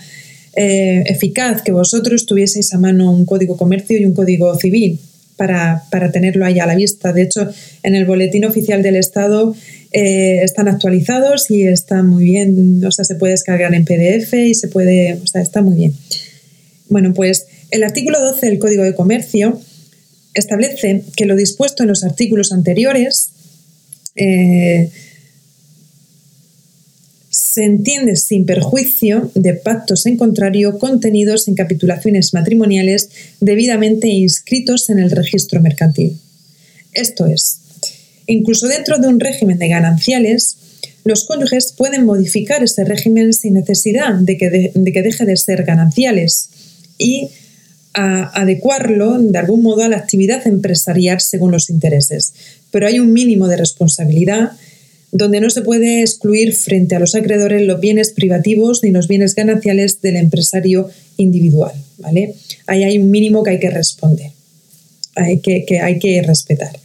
[0.55, 4.99] eh, eficaz que vosotros tuvieseis a mano un Código Comercio y un Código Civil
[5.37, 7.13] para, para tenerlo ahí a la vista.
[7.13, 7.49] De hecho,
[7.83, 9.55] en el Boletín Oficial del Estado
[9.93, 14.53] eh, están actualizados y está muy bien, o sea, se puede descargar en PDF y
[14.53, 15.93] se puede, o sea, está muy bien.
[16.89, 19.61] Bueno, pues el artículo 12 del Código de Comercio
[20.33, 23.31] establece que lo dispuesto en los artículos anteriores
[24.15, 24.89] eh,
[27.57, 34.99] se entiende sin perjuicio de pactos en contrario contenidos en capitulaciones matrimoniales debidamente inscritos en
[34.99, 36.19] el registro mercantil.
[36.93, 37.61] Esto es,
[38.27, 40.57] Incluso dentro de un régimen de gananciales,
[41.03, 46.49] los cónyuges pueden modificar ese régimen sin necesidad de que, deje de ser gananciales
[46.99, 47.29] y
[47.93, 52.33] adecuarlo de algún modo a la actividad empresarial según los intereses.
[52.69, 54.51] Pero hay un mínimo de responsabilidad
[55.11, 59.35] donde no se puede excluir frente a los acreedores los bienes privativos ni los bienes
[59.35, 61.73] gananciales del empresario individual.
[61.97, 62.35] ¿vale?
[62.65, 64.31] Ahí hay un mínimo que hay que responder,
[65.15, 66.77] hay que hay que respetar.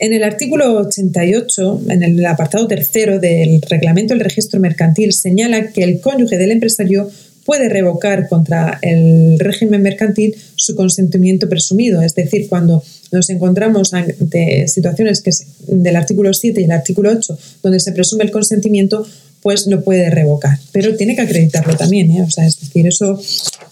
[0.00, 5.82] En el artículo 88, en el apartado tercero del reglamento del registro mercantil, señala que
[5.82, 7.10] el cónyuge del empresario
[7.50, 12.00] puede revocar contra el régimen mercantil su consentimiento presumido.
[12.00, 15.32] Es decir, cuando nos encontramos ante situaciones que
[15.66, 19.04] del artículo 7 y el artículo 8, donde se presume el consentimiento,
[19.42, 20.60] pues lo puede revocar.
[20.70, 22.22] Pero tiene que acreditarlo también, ¿eh?
[22.22, 23.20] O sea, es decir, eso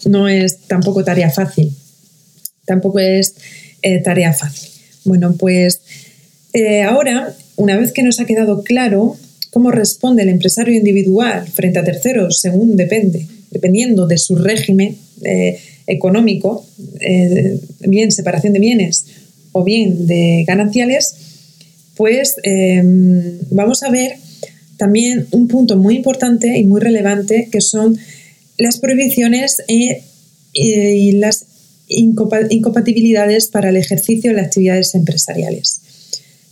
[0.03, 1.73] no es tampoco tarea fácil.
[2.65, 3.35] Tampoco es
[3.81, 4.71] eh, tarea fácil.
[5.05, 5.79] Bueno, pues
[6.51, 9.15] eh, ahora, una vez que nos ha quedado claro
[9.51, 15.59] cómo responde el empresario individual frente a terceros, según depende, dependiendo de su régimen eh,
[15.87, 16.65] económico,
[17.79, 19.05] bien separación de bienes
[19.53, 21.15] o bien de gananciales,
[21.95, 22.35] pues
[23.49, 24.17] vamos a ver
[24.77, 27.97] también un punto muy importante y muy relevante que son
[28.59, 31.45] las prohibiciones y las
[31.89, 35.81] incompatibilidades para el ejercicio de las actividades empresariales.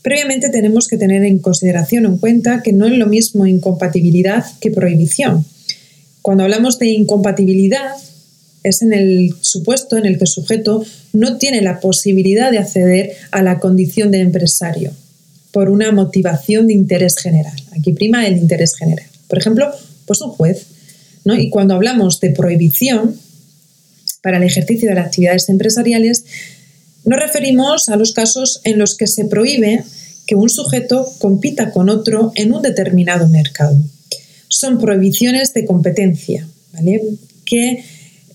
[0.01, 4.45] Previamente tenemos que tener en consideración o en cuenta que no es lo mismo incompatibilidad
[4.61, 5.45] que prohibición.
[6.27, 7.95] Cuando hablamos de incompatibilidad
[8.61, 13.13] es en el supuesto en el que el sujeto no tiene la posibilidad de acceder
[13.31, 14.91] a la condición de empresario
[15.53, 17.55] por una motivación de interés general.
[17.79, 19.05] Aquí prima el interés general.
[19.29, 19.71] Por ejemplo,
[20.05, 20.65] pues un juez.
[21.23, 21.33] ¿no?
[21.33, 23.17] Y cuando hablamos de prohibición,
[24.21, 26.25] para el ejercicio de las actividades empresariales,
[27.05, 29.81] nos referimos a los casos en los que se prohíbe
[30.25, 33.81] que un sujeto compita con otro en un determinado mercado.
[34.47, 36.47] Son prohibiciones de competencia,
[37.45, 37.83] que,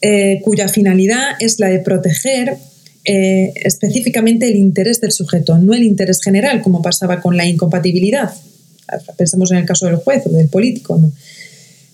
[0.00, 2.56] eh, cuya finalidad es la de proteger
[3.04, 8.32] eh, específicamente el interés del sujeto, no el interés general, como pasaba con la incompatibilidad.
[9.16, 10.98] Pensemos en el caso del juez o del político.
[10.98, 11.12] ¿no?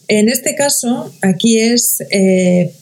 [0.09, 2.73] En este caso, aquí es eh,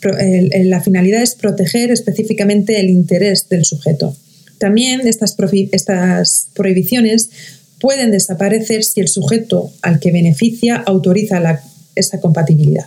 [0.64, 4.16] la finalidad es proteger específicamente el interés del sujeto.
[4.58, 5.36] También estas,
[5.72, 7.28] estas prohibiciones
[7.80, 11.62] pueden desaparecer si el sujeto al que beneficia autoriza
[11.94, 12.86] esa compatibilidad.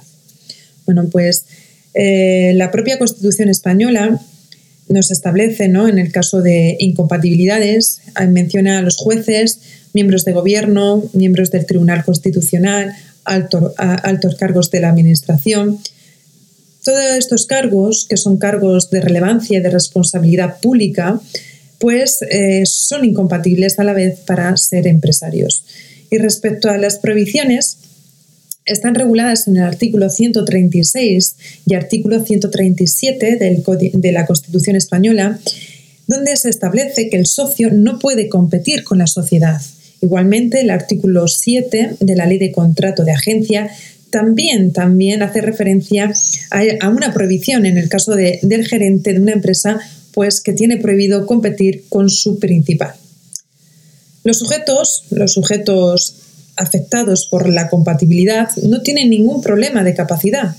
[0.85, 1.45] Bueno, pues
[1.93, 4.19] eh, la propia Constitución española
[4.87, 5.87] nos establece, ¿no?
[5.87, 9.59] En el caso de incompatibilidades, menciona a los jueces,
[9.93, 15.79] miembros de gobierno, miembros del Tribunal Constitucional, altos cargos de la Administración.
[16.83, 21.19] Todos estos cargos, que son cargos de relevancia y de responsabilidad pública,
[21.79, 25.65] pues eh, son incompatibles a la vez para ser empresarios.
[26.11, 27.77] Y respecto a las prohibiciones,
[28.65, 33.63] están reguladas en el artículo 136 y artículo 137 del,
[33.93, 35.39] de la Constitución española,
[36.05, 39.59] donde se establece que el socio no puede competir con la sociedad
[40.01, 43.69] Igualmente, el artículo 7 de la Ley de Contrato de Agencia
[44.11, 46.11] también, también hace referencia
[46.51, 49.79] a, una prohibición en el caso del gerente de una empresa
[50.19, 52.93] pues, que tiene prohibido competir con su principal.
[54.25, 56.13] Los sujetos, los sujetos
[56.57, 60.57] afectados por la compatibilidad no tienen ningún problema de capacidad.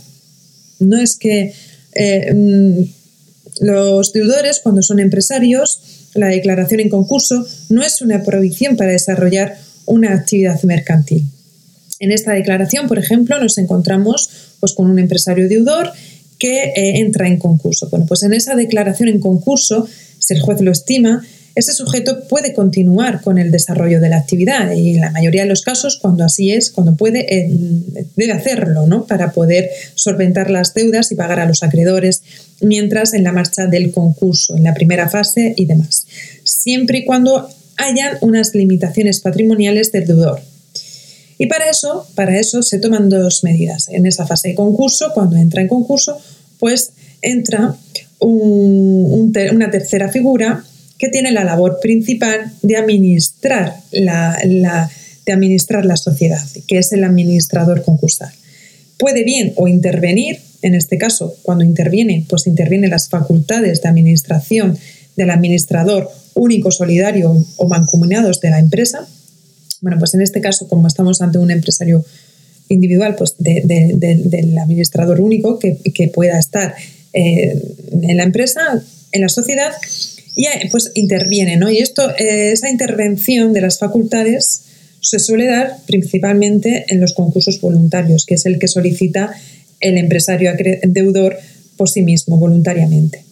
[0.79, 1.53] No es que
[1.95, 2.85] eh, mm,
[3.61, 5.83] los deudores, cuando son empresarios,
[6.15, 11.27] la declaración en concurso no es una prohibición para desarrollar una actividad mercantil.
[11.99, 15.93] En esta declaración, por ejemplo, nos encontramos pues, con un empresario deudor
[16.41, 17.89] que eh, entra en concurso.
[17.91, 19.87] Bueno, pues en esa declaración en concurso,
[20.19, 21.23] si el juez lo estima,
[21.55, 25.49] ese sujeto puede continuar con el desarrollo de la actividad y en la mayoría de
[25.49, 27.51] los casos, cuando así es, cuando puede, eh,
[28.17, 29.05] debe hacerlo, ¿no?
[29.07, 32.23] Para poder solventar las deudas y pagar a los acreedores
[32.61, 36.07] mientras en la marcha del concurso, en la primera fase y demás.
[36.45, 40.41] Siempre y cuando hayan unas limitaciones patrimoniales del deudor.
[41.41, 43.89] Y para eso, para eso se toman dos medidas.
[43.89, 46.21] En esa fase de concurso, cuando entra en concurso,
[46.59, 47.75] pues entra
[48.21, 50.63] una tercera figura
[50.99, 54.39] que tiene la labor principal de administrar la,
[55.25, 58.31] de administrar la sociedad, que es el administrador concursal.
[58.99, 64.77] Puede bien o intervenir, en este caso, cuando interviene, pues interviene las facultades de administración
[65.17, 69.09] del administrador único, solidario o mancomunados de la empresa.
[69.81, 72.05] Bueno, pues en este caso, como estamos ante un empresario
[72.69, 76.75] individual, pues del administrador único que, pueda estar
[77.13, 77.61] eh,
[78.03, 79.73] en la empresa, en la sociedad,
[80.37, 81.71] y pues interviene, ¿no?
[81.71, 84.63] Y esto, eh, esa intervención de las facultades
[85.01, 89.33] se suele dar principalmente en los concursos voluntarios, que es el que solicita
[89.81, 91.39] el empresario deudor
[91.77, 93.25] por sí mismo, voluntariamente.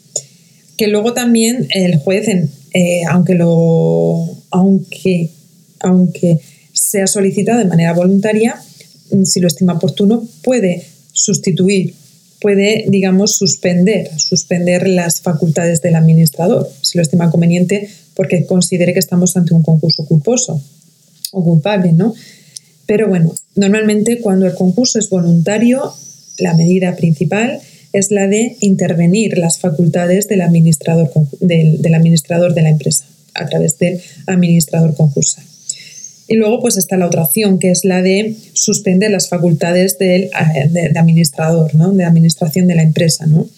[0.77, 2.27] Que luego también el juez,
[2.73, 5.31] eh, aunque, lo, aunque,
[5.81, 6.39] aunque
[6.73, 8.57] sea solicitado de manera voluntaria,
[9.25, 11.95] si lo estima oportuno, puede sustituir
[12.41, 18.99] puede, digamos, suspender, suspender las facultades del administrador, si lo estima conveniente, porque considere que
[18.99, 20.61] estamos ante un concurso culposo
[21.33, 22.15] o culpable, ¿no?
[22.87, 25.93] Pero bueno, normalmente cuando el concurso es voluntario,
[26.39, 27.61] la medida principal
[27.93, 31.11] es la de intervenir las facultades del administrador,
[31.41, 35.45] del, del administrador de la empresa a través del administrador concursal.
[36.29, 40.25] Y luego pues está la otra opción, que es la de suspender las facultades del
[40.25, 41.93] eh, de, administrador, ¿no?
[41.93, 43.49] de administración de la empresa, ¿no?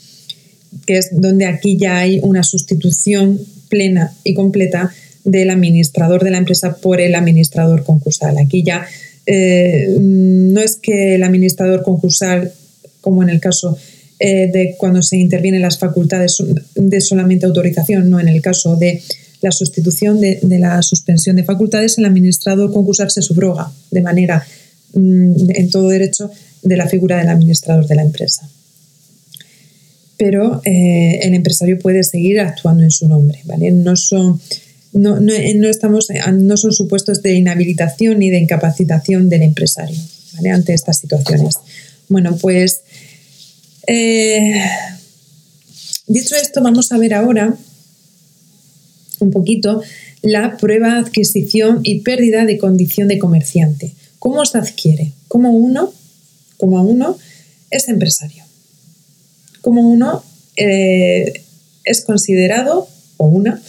[0.87, 4.93] que es donde aquí ya hay una sustitución plena y completa
[5.25, 8.39] del administrador de la empresa por el administrador concursal.
[8.39, 8.87] Aquí ya
[9.27, 12.53] eh, no es que el administrador concursal,
[13.01, 13.77] como en el caso
[14.19, 16.43] eh, de cuando se intervienen las facultades
[16.75, 19.03] de solamente autorización, no en el caso de
[19.41, 24.47] la sustitución de, la suspensión de facultades, el administrador concursal se subroga de manera,
[24.95, 26.31] mm, en todo derecho,
[26.63, 28.49] de la figura del administrador de la empresa.
[30.19, 33.71] Pero eh, el empresario puede seguir actuando en su nombre, ¿vale?
[33.71, 34.39] No son,
[34.93, 39.99] no, no, estamos, no son supuestos de inhabilitación ni de incapacitación del empresario
[40.53, 41.57] ante estas situaciones.
[42.09, 42.83] Bueno, pues
[43.87, 44.63] eh,
[46.07, 47.57] dicho esto, vamos a ver ahora
[49.21, 49.83] un poquito
[50.23, 53.93] la prueba, adquisición y pérdida de condición de comerciante.
[54.19, 55.13] ¿Cómo se adquiere?
[55.29, 55.93] Como uno,
[56.57, 57.17] como uno
[57.71, 58.45] es empresario.
[59.63, 60.23] Como uno
[60.57, 61.43] eh,
[61.85, 63.61] es considerado, o una,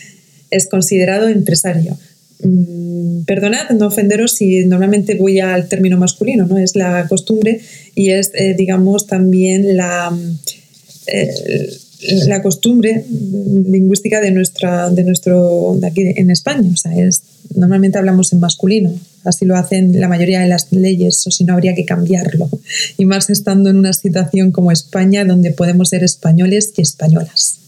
[0.50, 1.96] es considerado empresario.
[2.42, 6.58] Mm, perdonad, no ofenderos si normalmente voy al término masculino, ¿no?
[6.58, 7.60] Es la costumbre
[7.94, 10.16] y es, eh, digamos, también la,
[11.06, 11.78] eh,
[12.26, 16.70] la costumbre lingüística de nuestra de nuestro aquí en España.
[16.72, 17.22] O sea es
[17.54, 18.92] normalmente hablamos en masculino.
[19.24, 22.48] Así lo hacen la mayoría de las leyes o si no habría que cambiarlo.
[22.96, 27.58] Y más estando en una situación como España donde podemos ser españoles y españolas.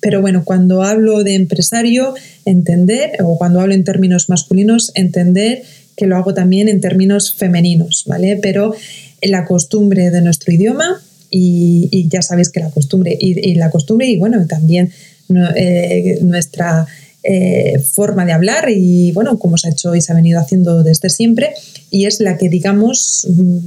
[0.00, 5.62] Pero bueno cuando hablo de empresario entender o cuando hablo en términos masculinos entender
[5.96, 8.74] que lo hago también en términos femeninos vale pero
[9.22, 11.00] la costumbre de nuestro idioma
[11.36, 14.92] y, ya sabéis que la costumbre, y, la costumbre, y bueno, también
[15.56, 16.86] eh, nuestra
[17.24, 20.84] eh, forma de hablar, y bueno, como se ha hecho y se ha venido haciendo
[20.84, 21.50] desde siempre,
[21.90, 23.58] y es la que, digamos, mm,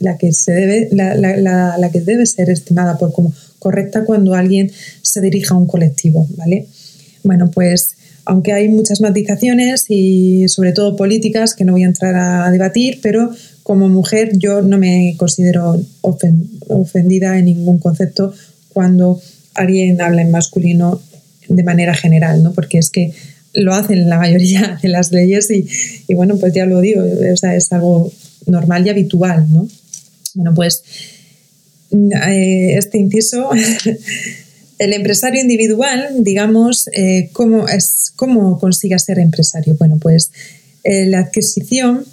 [0.00, 4.34] la que se debe, la, la, la, que debe ser estimada por como correcta cuando
[4.34, 4.70] alguien
[5.02, 6.66] se dirija a un colectivo, ¿vale?
[7.24, 12.14] Bueno, pues aunque hay muchas matizaciones y sobre todo políticas que no voy a entrar
[12.14, 13.30] a debatir, pero
[13.62, 18.32] como mujer yo no me considero ofendida en ningún concepto
[18.72, 19.20] cuando
[19.54, 21.00] alguien habla en masculino
[21.48, 22.52] de manera general, ¿no?
[22.52, 23.12] Porque es que
[23.54, 28.12] lo hacen la mayoría de las leyes y, bueno, pues ya lo digo, es algo
[28.46, 29.68] normal y habitual, ¿no?
[30.34, 30.82] Bueno, pues
[31.90, 33.50] eh, este inciso,
[34.82, 39.76] el empresario individual, digamos, eh, ¿cómo, es, ¿cómo consigue ser empresario?
[39.78, 40.32] Bueno, pues
[40.82, 42.04] eh, la adquisición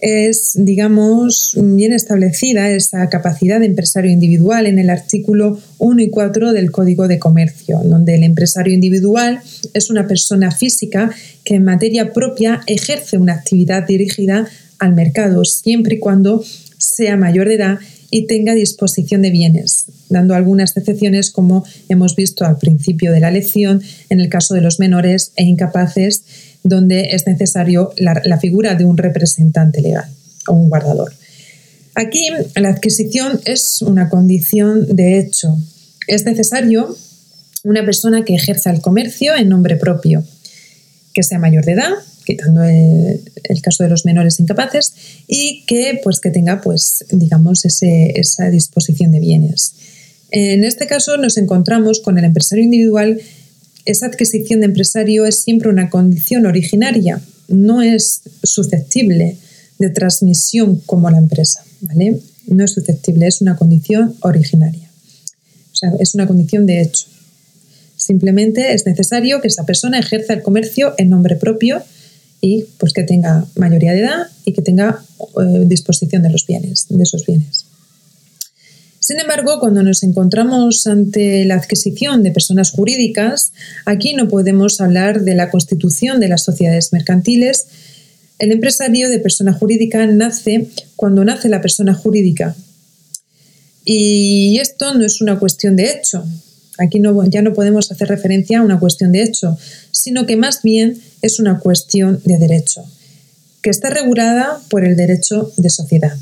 [0.00, 6.52] es, digamos, bien establecida esa capacidad de empresario individual en el artículo 1 y 4
[6.52, 9.40] del Código de Comercio, donde el empresario individual
[9.72, 11.12] es una persona física
[11.44, 14.48] que en materia propia ejerce una actividad dirigida
[14.80, 16.44] al mercado, siempre y cuando
[16.76, 17.78] sea mayor de edad
[18.14, 23.32] y tenga disposición de bienes, dando algunas excepciones como hemos visto al principio de la
[23.32, 26.22] lección en el caso de los menores e incapaces
[26.62, 30.08] donde es necesario la, figura de un representante legal
[30.46, 31.12] o un guardador.
[31.96, 35.58] Aquí la adquisición es una condición de hecho.
[36.06, 36.96] Es necesario
[37.64, 40.22] una persona que ejerza el comercio en nombre propio,
[41.14, 43.20] que sea mayor de edad, quitando el,
[43.62, 44.94] caso de los menores incapaces,
[45.26, 49.74] y que, pues, que tenga pues, digamos, esa disposición de bienes.
[50.30, 53.20] En este caso nos encontramos con el empresario individual
[53.84, 59.36] esa adquisición de empresario es siempre una condición originaria, no es susceptible
[59.78, 62.18] de transmisión como la empresa, ¿vale?
[62.46, 64.88] No es susceptible, es una condición originaria.
[65.72, 67.06] O sea, es una condición de hecho.
[67.96, 71.82] Simplemente es necesario que esa persona ejerza el comercio en nombre propio
[72.44, 76.86] y pues que tenga mayoría de edad y que tenga eh, disposición de los bienes,
[76.90, 77.64] de esos bienes.
[78.98, 83.52] Sin embargo, cuando nos encontramos ante la adquisición de personas jurídicas,
[83.86, 87.66] aquí no podemos hablar de la constitución de las sociedades mercantiles.
[88.38, 92.54] El empresario de persona jurídica nace cuando nace la persona jurídica.
[93.86, 96.26] Y esto no es una cuestión de hecho.
[96.78, 99.56] Aquí ya no podemos hacer referencia a una cuestión de hecho,
[99.90, 102.84] sino que más bien es una cuestión de derecho,
[103.62, 106.16] que está regulada por el derecho de sociedad.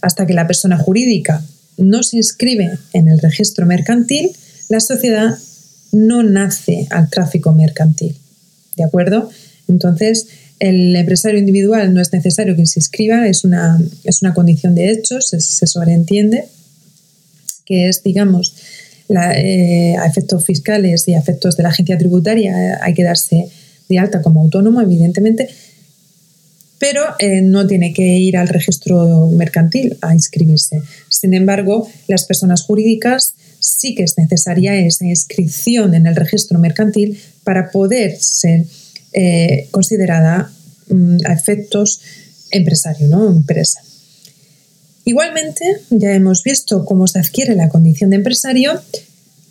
[0.00, 1.42] Hasta que la persona jurídica
[1.76, 4.30] no se inscribe en el registro mercantil,
[4.68, 5.36] la sociedad
[5.92, 8.16] no nace al tráfico mercantil.
[8.76, 9.30] ¿De acuerdo?
[9.68, 10.26] Entonces,
[10.58, 14.90] el empresario individual no es necesario que se inscriba, es una, es una condición de
[14.90, 16.46] hecho, se, sobreentiende,
[17.64, 18.54] que es, digamos,
[19.08, 23.48] eh, a efectos fiscales y a efectos de la agencia tributaria hay que darse
[23.88, 25.48] de alta como autónomo, evidentemente,
[26.78, 30.82] pero eh, no tiene que ir al registro mercantil a inscribirse.
[31.08, 37.18] Sin embargo, las personas jurídicas sí que es necesaria esa inscripción en el registro mercantil
[37.44, 38.64] para poder ser
[39.12, 40.50] eh, considerada
[40.88, 42.00] mm, a efectos
[42.50, 43.28] empresario, ¿no?
[43.28, 43.80] Empresa.
[45.08, 48.72] Igualmente, ya hemos visto cómo se adquiere la condición de empresario,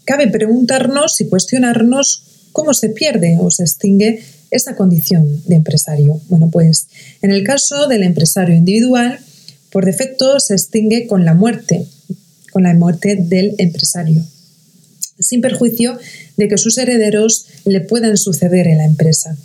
[0.03, 6.19] cabe preguntarnos y cuestionarnos cómo se pierde o se extingue esa condición de empresario.
[6.27, 6.87] Bueno, pues
[7.21, 9.17] en el caso del empresario individual,
[9.71, 11.85] por defecto se extingue con la muerte,
[12.51, 14.25] con la muerte del empresario,
[15.17, 15.97] sin perjuicio
[16.35, 19.37] de que sus herederos le puedan suceder en la empresa.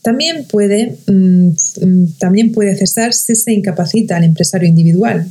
[0.00, 1.50] También puede, mm,
[2.18, 5.30] también puede cesar si se incapacita al empresario individual.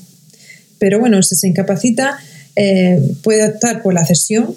[0.80, 2.17] Pero bueno, si se incapacita,
[2.55, 4.55] eh, puede optar por la cesión,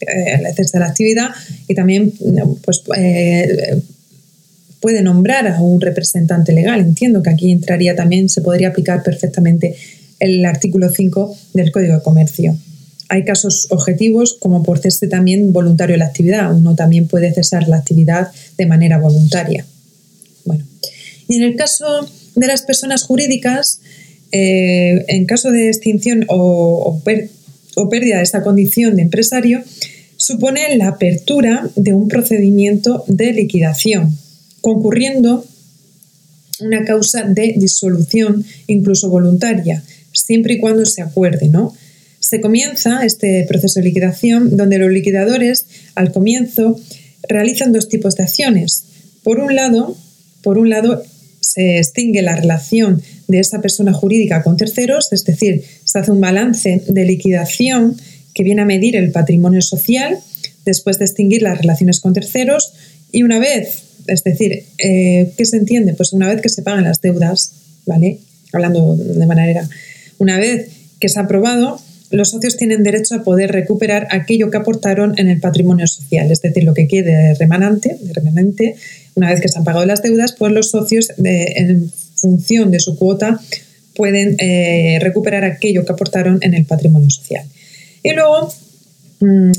[0.00, 1.28] eh, la cesión de la actividad
[1.68, 2.12] y también
[2.64, 3.80] pues, eh,
[4.80, 6.80] puede nombrar a un representante legal.
[6.80, 9.76] Entiendo que aquí entraría también, se podría aplicar perfectamente
[10.18, 12.56] el artículo 5 del Código de Comercio.
[13.08, 16.54] Hay casos objetivos como por cese también voluntario la actividad.
[16.54, 19.66] Uno también puede cesar la actividad de manera voluntaria.
[20.44, 20.64] Bueno,
[21.28, 23.80] y en el caso de las personas jurídicas,
[24.32, 27.00] eh, en caso de extinción o,
[27.76, 29.62] o pérdida de esta condición de empresario,
[30.16, 34.16] supone la apertura de un procedimiento de liquidación
[34.60, 35.44] concurriendo
[36.60, 41.74] una causa de disolución, incluso voluntaria, siempre y cuando se acuerde, ¿no?
[42.20, 45.66] Se comienza este proceso de liquidación donde los liquidadores
[45.96, 46.80] al comienzo
[47.28, 48.84] realizan dos tipos de acciones.
[49.24, 49.96] Por un lado,
[50.42, 51.02] por un lado
[51.42, 56.20] se extingue la relación de esa persona jurídica con terceros, es decir, se hace un
[56.20, 57.96] balance de liquidación
[58.32, 60.18] que viene a medir el patrimonio social
[60.64, 62.72] después de extinguir las relaciones con terceros
[63.10, 65.94] y una vez es decir, eh, ¿qué se entiende?
[65.94, 67.52] Pues una vez que se pagan las deudas,
[67.86, 68.18] ¿vale?
[68.52, 69.68] Hablando de manera,
[70.18, 70.68] una vez
[71.00, 71.80] que se ha aprobado,
[72.12, 76.40] los socios tienen derecho a poder recuperar aquello que aportaron en el patrimonio social, es
[76.40, 78.76] decir, lo que quede remanente, remanente
[79.14, 82.80] una vez que se han pagado las deudas, pues los socios, eh, en función de
[82.80, 83.40] su cuota,
[83.94, 87.44] pueden eh, recuperar aquello que aportaron en el patrimonio social.
[88.02, 88.52] Y luego,
[89.22, 89.52] mm,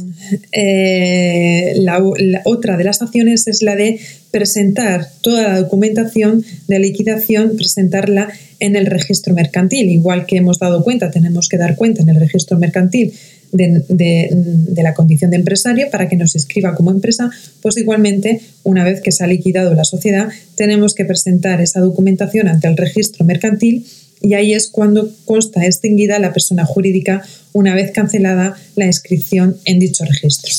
[1.76, 2.02] la,
[2.46, 4.00] otra de las acciones es la de
[4.32, 9.90] presentar toda la documentación de liquidación, presentarla en el registro mercantil.
[9.90, 13.14] Igual que hemos dado cuenta, tenemos que dar cuenta en el registro mercantil
[13.54, 17.30] de, la condición de empresario para que nos inscriba como empresa,
[17.62, 22.48] pues igualmente, una vez que se ha liquidado la sociedad, tenemos que presentar esa documentación
[22.48, 23.86] ante el registro mercantil
[24.24, 27.22] y ahí es cuando consta extinguida la persona jurídica
[27.52, 30.52] una vez cancelada la inscripción en dicho registro.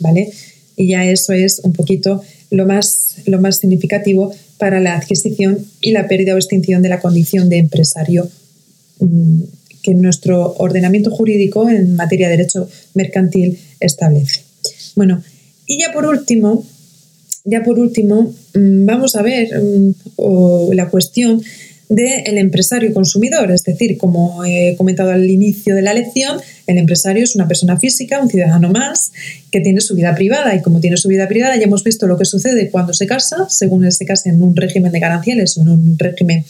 [0.00, 0.30] ¿Vale?
[0.76, 5.92] Y ya eso es un poquito lo más, lo más significativo para la adquisición y
[5.92, 8.28] la pérdida o extinción de la condición de empresario
[9.00, 9.40] mm,
[9.82, 14.42] que nuestro ordenamiento jurídico en materia de derecho mercantil establece.
[14.94, 15.22] Bueno,
[15.66, 16.66] y ya por último,
[17.44, 21.42] ya por último, mm, vamos a ver mm, la cuestión
[21.90, 23.50] del empresario consumidor.
[23.50, 27.78] Es decir, como he comentado al inicio de la lección, el empresario es una persona
[27.78, 29.10] física, un ciudadano más,
[29.50, 30.54] que tiene su vida privada.
[30.54, 33.48] Y como tiene su vida privada, ya hemos visto lo que sucede cuando se casa,
[33.48, 36.44] según se casa en un régimen de gananciales o en un régimen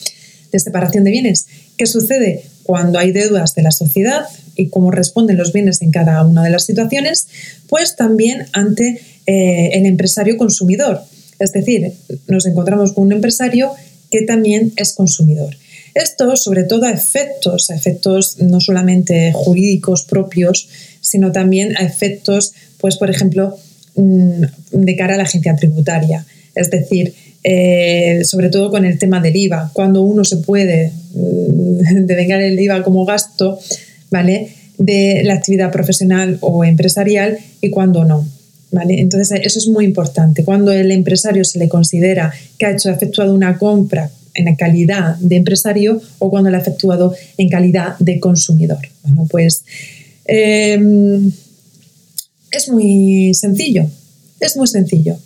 [0.52, 1.46] de separación de bienes.
[1.78, 4.26] ¿Qué sucede cuando hay deudas de la sociedad
[4.56, 7.28] y cómo responden los bienes en cada una de las situaciones?
[7.66, 11.00] Pues también ante eh, el empresario consumidor.
[11.38, 11.94] Es decir,
[12.28, 13.72] nos encontramos con un empresario
[14.10, 15.56] que también es consumidor.
[15.94, 20.68] Esto, sobre todo a efectos, a efectos no solamente jurídicos propios,
[21.00, 23.56] sino también a efectos, pues, por ejemplo,
[23.96, 24.42] mm,
[24.72, 26.24] de cara a la agencia tributaria.
[26.54, 32.04] Es decir, eh, sobre todo con el tema del IVA, cuando uno se puede mm,
[32.06, 33.58] devengar el IVA como gasto,
[34.10, 34.54] ¿vale?
[34.78, 38.26] De la actividad profesional o empresarial y cuando no.
[38.72, 40.44] Entonces, eso es muy importante.
[40.44, 45.36] Cuando el empresario se le considera que ha hecho, efectuado una compra en calidad de
[45.36, 48.78] empresario o cuando la ha efectuado en calidad de consumidor.
[49.02, 49.64] Bueno, pues
[50.24, 51.32] em,
[52.52, 53.86] es muy sencillo,
[54.38, 55.16] es muy sencillo.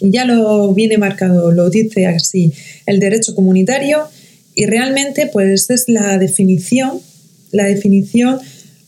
[0.00, 2.52] Y ya lo viene marcado, lo dice así
[2.86, 4.04] el derecho comunitario
[4.54, 7.00] y realmente pues es la definición,
[7.52, 8.38] la definición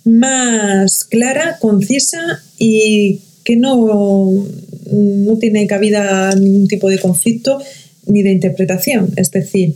[0.04, 4.44] más clara, concisa y que no,
[4.92, 7.58] no tiene cabida ningún tipo de conflicto
[8.04, 9.14] ni de interpretación.
[9.16, 9.74] Es decir,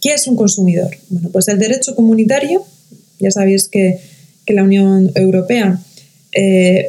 [0.00, 0.90] ¿qué es un consumidor?
[1.08, 2.64] Bueno, pues el derecho comunitario,
[3.20, 4.00] ya sabéis que,
[4.48, 5.80] la Unión Europea
[6.32, 6.86] eh,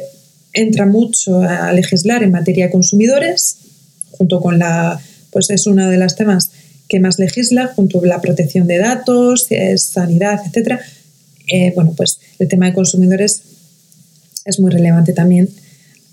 [0.52, 3.58] entra mucho a legislar en materia de consumidores,
[4.10, 6.50] junto con la, pues es uno de los temas
[6.88, 10.80] que más legisla junto a la protección de datos, sanidad, etcétera.
[11.46, 13.42] Eh, bueno, pues el tema de consumidores
[14.48, 15.48] es muy relevante también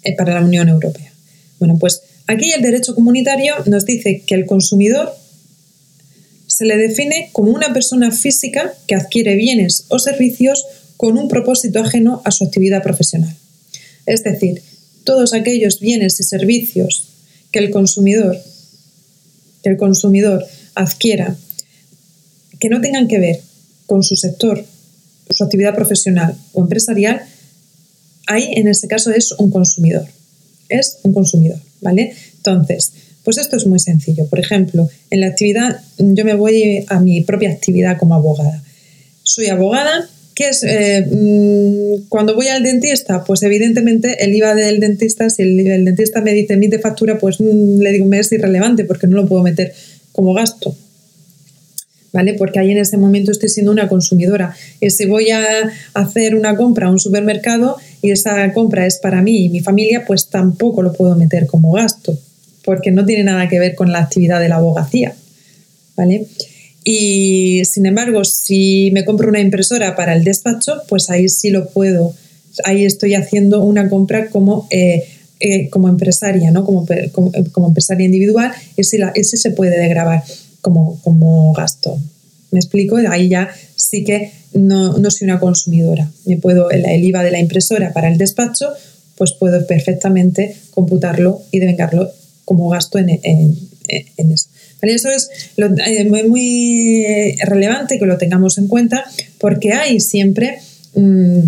[0.04, 1.12] eh, para la Unión Europea.
[1.60, 5.16] Bueno, pues aquí el derecho comunitario nos dice que el consumidor
[6.48, 10.66] se le define como una persona física que adquiere bienes o servicios
[10.98, 13.36] con un propósito ajeno a su actividad profesional.
[14.06, 14.62] Es decir,
[15.04, 17.10] todos aquellos bienes y servicios
[17.52, 18.38] que el consumidor,
[19.64, 21.36] que el consumidor adquiera
[22.60, 23.42] que no tengan que ver
[23.86, 24.66] con su sector,
[25.30, 27.26] su actividad profesional o empresarial,
[28.28, 30.06] ahí en este caso es un consumidor.
[30.70, 32.14] Es un consumidor, ¿vale?
[32.38, 32.92] Entonces,
[33.26, 34.28] pues esto es muy sencillo.
[34.28, 38.64] Por ejemplo, en la actividad, yo me voy a mi propia actividad como abogada.
[39.24, 40.64] Soy abogada, ¿qué es?
[40.64, 46.22] Eh, mm, cuando voy al dentista, pues evidentemente el IVA del dentista, si el, dentista
[46.22, 49.42] me dice emite factura, pues mm, le digo, me es irrelevante porque no lo puedo
[49.42, 49.74] meter
[50.12, 50.76] como gasto.
[52.14, 52.36] ¿Vale?
[52.36, 54.56] Porque ahí en ese momento estoy siendo una consumidora.
[54.80, 55.42] Y si voy a
[55.96, 57.76] hacer una compra a un supermercado
[58.06, 61.72] y esa compra es para mí y mi familia, pues tampoco lo puedo meter como
[61.72, 62.18] gasto,
[62.64, 65.16] porque no tiene nada que ver con la actividad de la abogacía.
[65.96, 66.28] ¿Vale?
[66.84, 71.68] Y sin embargo, si me compro una impresora para el despacho, pues ahí sí lo
[71.70, 72.14] puedo.
[72.64, 75.04] Ahí estoy haciendo una compra como eh,
[75.40, 76.64] eh, como empresaria, ¿no?
[76.64, 76.86] Como,
[77.52, 80.24] como, empresaria individual, ese, ese se puede degravar
[80.62, 81.98] como, como gasto.
[82.56, 82.96] ¿Me explico?
[83.10, 86.10] Ahí ya sí que no, no soy una consumidora.
[86.24, 88.70] Me puedo, el, IVA de la impresora para el despacho,
[89.18, 92.10] pues puedo perfectamente computarlo y devengarlo
[92.46, 93.10] como gasto en,
[93.90, 94.48] eso.
[94.82, 99.04] Eso es eh, muy, relevante que lo tengamos en cuenta
[99.38, 100.60] porque hay siempre,
[100.94, 101.40] mm,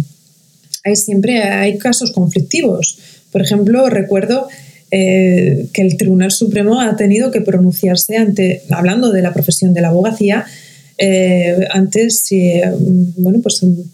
[0.84, 3.00] hay siempre hay casos conflictivos.
[3.32, 4.50] Por ejemplo, recuerdo
[4.92, 9.80] eh, que el Tribunal Supremo ha tenido que pronunciarse ante, hablando de la profesión de
[9.80, 10.46] la abogacía,
[10.98, 12.62] eh, antes, si,
[13.18, 13.92] bueno, pues un,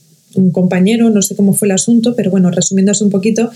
[0.51, 3.51] compañero, no sé cómo fue el asunto, pero bueno, resumiéndose un poquito,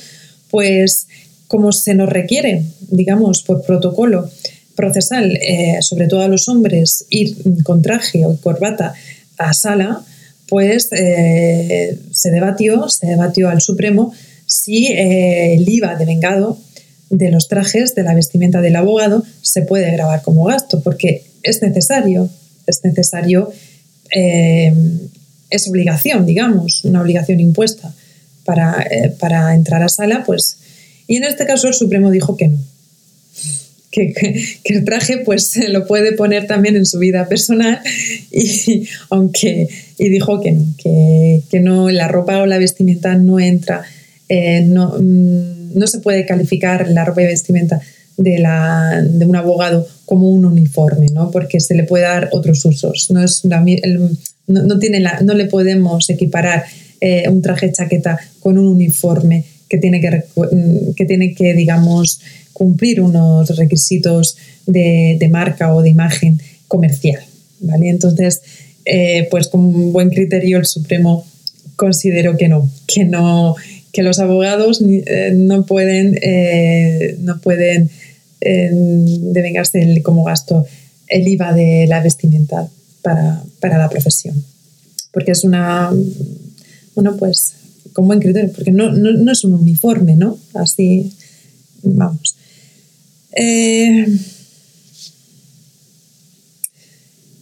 [0.52, 1.08] pues
[1.48, 4.30] como se nos requiere, digamos, por protocolo
[4.76, 8.94] procesal, eh, sobre todo a los hombres, ir con traje o corbata
[9.40, 10.04] a sala,
[10.48, 14.14] pues se debatió, se debatió al Supremo
[14.48, 16.58] si eh, el IVA de vengado
[17.10, 21.62] de los trajes, de la vestimenta del abogado, se puede grabar como gasto, porque es
[21.62, 22.30] necesario,
[22.68, 23.52] es necesario,
[24.14, 24.74] eh,
[25.50, 27.94] es obligación, digamos, una obligación impuesta
[28.46, 30.58] para, eh, para, entrar a sala, pues,
[31.08, 32.58] y en este caso el Supremo dijo que no.
[33.90, 34.14] Que,
[34.66, 37.80] el traje pues se lo puede poner también en su vida personal
[38.32, 43.40] y aunque y dijo que no, que, que no la ropa o la vestimenta no
[43.40, 43.86] entra
[44.30, 47.82] eh, mm, no, se puede calificar la ropa y vestimenta
[48.18, 51.32] de, la, de un abogado como un uniforme, ¿no?
[51.32, 53.10] porque se le puede dar otros usos.
[53.12, 53.44] No, es
[54.48, 56.66] no, tiene la, no le podemos equiparar
[57.00, 62.22] eh, un traje chaqueta con un uniforme que tiene que, mm, que, tiene que digamos,
[62.54, 67.22] cumplir unos requisitos de, marca o de imagen comercial.
[67.60, 67.90] ¿vale?
[67.90, 68.42] Entonces,
[68.86, 71.26] eh, pues con buen criterio el Supremo
[71.76, 73.56] consideró que no, que no,
[73.92, 77.90] que los abogados eh, no pueden, eh, no pueden
[78.42, 80.66] eh, devengarse como gasto
[81.08, 82.68] el IVA de la vestimenta
[83.02, 84.44] para, la profesión.
[85.12, 85.92] Porque es una,
[86.96, 87.54] bueno, pues
[87.94, 90.38] con buen criterio, porque no, no, es un uniforme, ¿no?
[90.54, 91.14] Así,
[91.82, 92.36] vamos.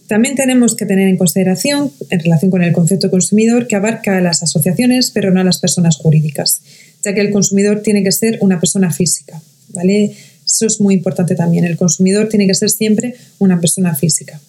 [0.08, 4.20] También tenemos que tener en consideración, en relación con el concepto consumidor, que abarca a
[4.20, 6.62] las asociaciones, pero no a las personas jurídicas,
[7.04, 9.40] ya que el consumidor tiene que ser una persona física,
[9.70, 10.14] ¿vale?
[10.46, 11.64] Eso es muy importante también.
[11.64, 14.40] El consumidor tiene que ser siempre una persona física.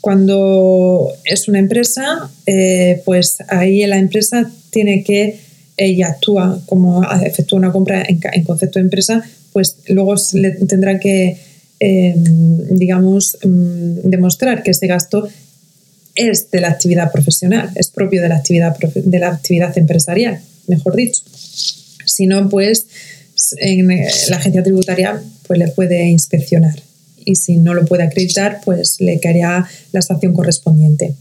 [0.00, 5.40] Cuando es una empresa, eh, pues ahí la empresa tiene que,
[5.76, 10.14] ella actúa como efectúa una compra en, concepto de empresa, pues luego
[10.66, 11.38] tendrá que
[11.80, 15.28] Em, digamos, em, demostrar que ese gasto
[16.16, 20.96] es de la actividad profesional, es propio de la actividad, de la actividad empresarial, mejor
[20.96, 21.22] dicho.
[22.04, 22.86] Si no, pues
[23.58, 26.74] en eh, la agencia tributaria pues, le puede inspeccionar
[27.24, 31.14] y si no lo puede acreditar, pues le caería la sanción correspondiente.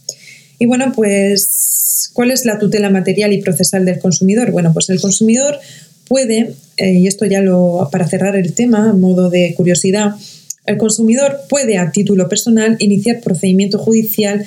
[0.57, 4.51] Y bueno, pues, ¿cuál es la tutela material y procesal del consumidor?
[4.51, 5.59] Bueno, pues el consumidor
[6.07, 10.15] puede, eh, y esto ya lo, para cerrar el tema, a modo de curiosidad,
[10.65, 14.45] el consumidor puede a título personal iniciar procedimiento judicial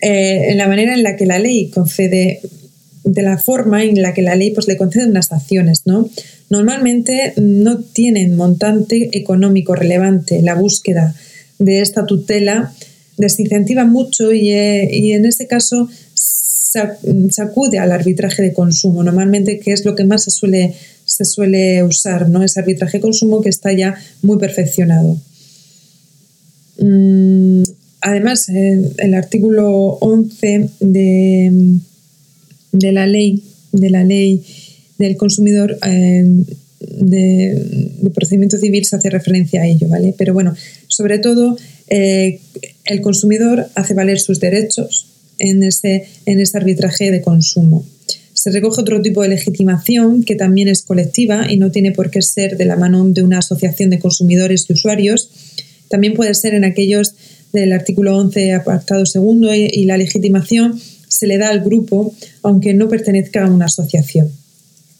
[0.00, 2.40] eh, en la manera en la que la ley concede,
[3.04, 5.82] de la forma en la que la ley pues, le concede unas acciones.
[5.84, 6.08] ¿no?
[6.50, 11.14] Normalmente no tienen montante económico relevante la búsqueda
[11.58, 12.72] de esta tutela
[13.16, 15.88] desincentiva mucho y, y en este caso
[16.74, 20.74] se acude al arbitraje de consumo, normalmente que es lo que más se suele,
[21.04, 22.42] se suele usar, ¿no?
[22.42, 25.16] Ese arbitraje de consumo que está ya muy perfeccionado.
[26.78, 27.62] Mm,
[28.00, 31.78] además, el, artículo 11 de,
[32.74, 34.42] de, la ley de la ley
[34.98, 36.24] del consumidor eh,
[36.80, 40.14] de, procedimiento civil se hace referencia a ello, ¿vale?
[40.16, 40.54] Pero bueno,
[40.86, 41.56] sobre todo
[41.88, 42.40] eh,
[42.84, 45.08] el consumidor hace valer sus derechos
[45.38, 47.84] en ese, en ese arbitraje de consumo.
[48.34, 52.22] Se recoge otro tipo de legitimación que también es colectiva y no tiene por qué
[52.22, 55.30] ser de la mano de una asociación de consumidores y usuarios.
[55.88, 57.14] También puede ser en aquellos
[57.52, 60.78] del artículo 11, apartado segundo, y la legitimación
[61.24, 64.30] se le da al grupo aunque no pertenezca a una asociación.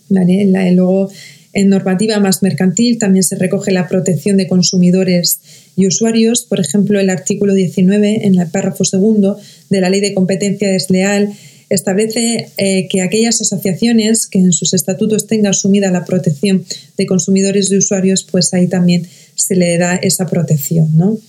[0.08, 1.10] luego,
[1.52, 5.40] en normativa más mercantil también se recoge la protección de consumidores
[5.76, 6.44] y usuarios.
[6.44, 11.34] Por ejemplo, el artículo 19, en el párrafo segundo de la Ley de Competencia Desleal,
[11.68, 16.64] establece eh, que aquellas asociaciones que en sus estatutos tengan asumida la protección
[16.96, 21.20] de consumidores y usuarios, pues ahí también se le da esa protección.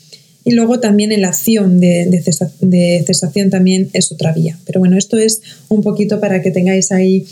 [0.47, 4.57] Y luego también en la acción de, de, cesación también es otra vía.
[4.65, 7.25] Pero bueno, esto es un poquito para que tengáis ahí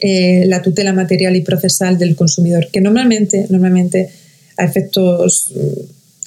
[0.00, 4.10] eh, la tutela material y procesal del consumidor, que normalmente, normalmente
[4.58, 5.80] a efectos, mm,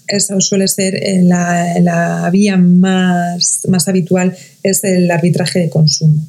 [0.08, 6.26] esa suele ser eh, la, vía más, más habitual, es el arbitraje de consumo,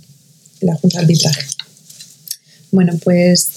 [0.60, 1.46] la junta de arbitraje.
[2.72, 3.48] Bueno, pues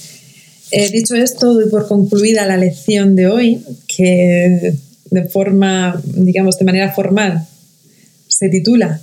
[0.72, 4.76] he dicho esto, doy por concluida la lección de hoy, que
[5.14, 7.46] de forma, digamos, de manera formal
[8.28, 9.00] se titula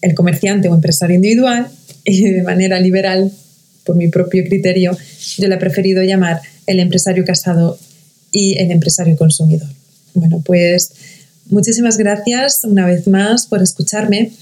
[0.00, 1.68] El comerciante o empresario individual
[2.04, 3.30] y de manera liberal
[3.84, 4.96] por mi propio criterio,
[5.36, 7.78] yo le he preferido llamar el empresario casado
[8.32, 9.68] y el empresario consumidor.
[10.14, 10.92] Bueno, pues
[11.46, 14.32] muchísimas gracias una vez más por escucharme,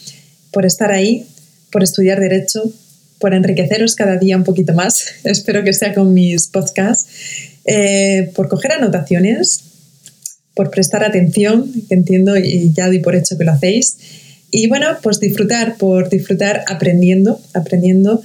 [0.53, 1.27] por estar ahí,
[1.73, 2.71] por estudiar derecho,
[3.19, 5.07] por enriqueceros cada día un poquito más.
[5.25, 7.09] Espero que sea con mis podcasts,
[7.65, 9.68] eh, por coger anotaciones,
[10.59, 13.97] por prestar atención, que entiendo y ya doy por hecho que lo hacéis.
[14.51, 18.21] Y bueno, pues disfrutar, por disfrutar aprendiendo, aprendiendo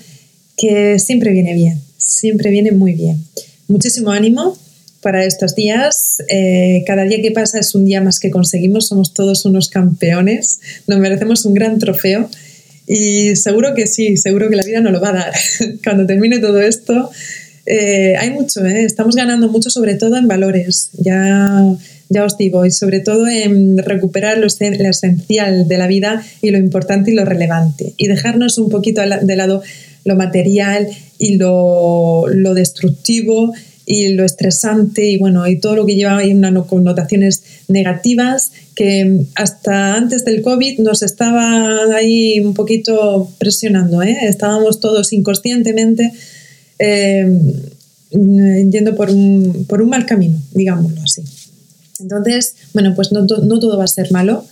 [0.57, 3.23] que siempre viene bien, siempre viene muy bien.
[3.67, 4.57] Muchísimo ánimo
[4.99, 6.23] para estos días.
[6.27, 10.59] Eh, cada día que pasa es un día más que conseguimos, somos todos unos campeones,
[10.87, 12.31] nos merecemos un gran trofeo
[12.87, 15.33] y seguro que sí, seguro que la vida nos lo va a dar.
[15.83, 17.11] Cuando termine todo esto,
[17.67, 18.85] eh, hay mucho, ¿eh?
[18.85, 21.77] estamos ganando mucho, sobre todo en valores, ya,
[22.13, 26.57] ya os digo, y sobre todo en recuperar lo, esencial de la vida y lo
[26.57, 29.61] importante y lo relevante, y dejarnos un poquito de lado
[30.05, 30.87] lo material
[31.17, 33.53] y lo, destructivo
[33.85, 39.25] y lo estresante y bueno, y todo lo que lleva ahí unas connotaciones negativas que
[39.35, 44.17] hasta antes del COVID nos estaba ahí un poquito presionando, ¿eh?
[44.23, 46.13] estábamos todos inconscientemente
[46.79, 47.27] eh,
[48.13, 51.23] yendo por un, por un mal camino, digámoslo así.
[52.03, 54.45] Entonces, bueno, pues no, no todo va a ser malo,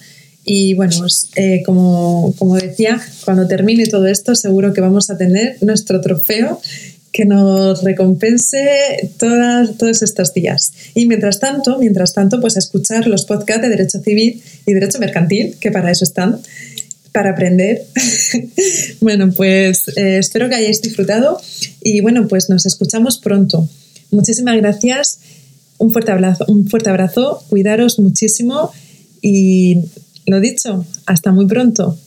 [0.44, 5.18] y bueno, pues, eh, como, como decía, cuando termine todo esto, seguro que vamos a
[5.18, 6.60] tener nuestro trofeo
[7.12, 10.74] que nos recompense todas, todos estos días.
[10.96, 15.58] Y mientras tanto, mientras tanto, pues escuchar los podcasts de Derecho Civil y Derecho Mercantil,
[15.60, 16.40] que para eso están,
[17.12, 17.86] para aprender.
[19.02, 21.40] bueno, pues eh, espero que hayáis disfrutado
[21.84, 23.68] y bueno, pues nos escuchamos pronto.
[24.10, 25.20] Muchísimas gracias,
[25.82, 28.72] un fuerte abrazo, un fuerte abrazo, cuidaros muchísimo
[29.20, 29.78] y
[30.28, 31.98] lo dicho, hasta muy pronto.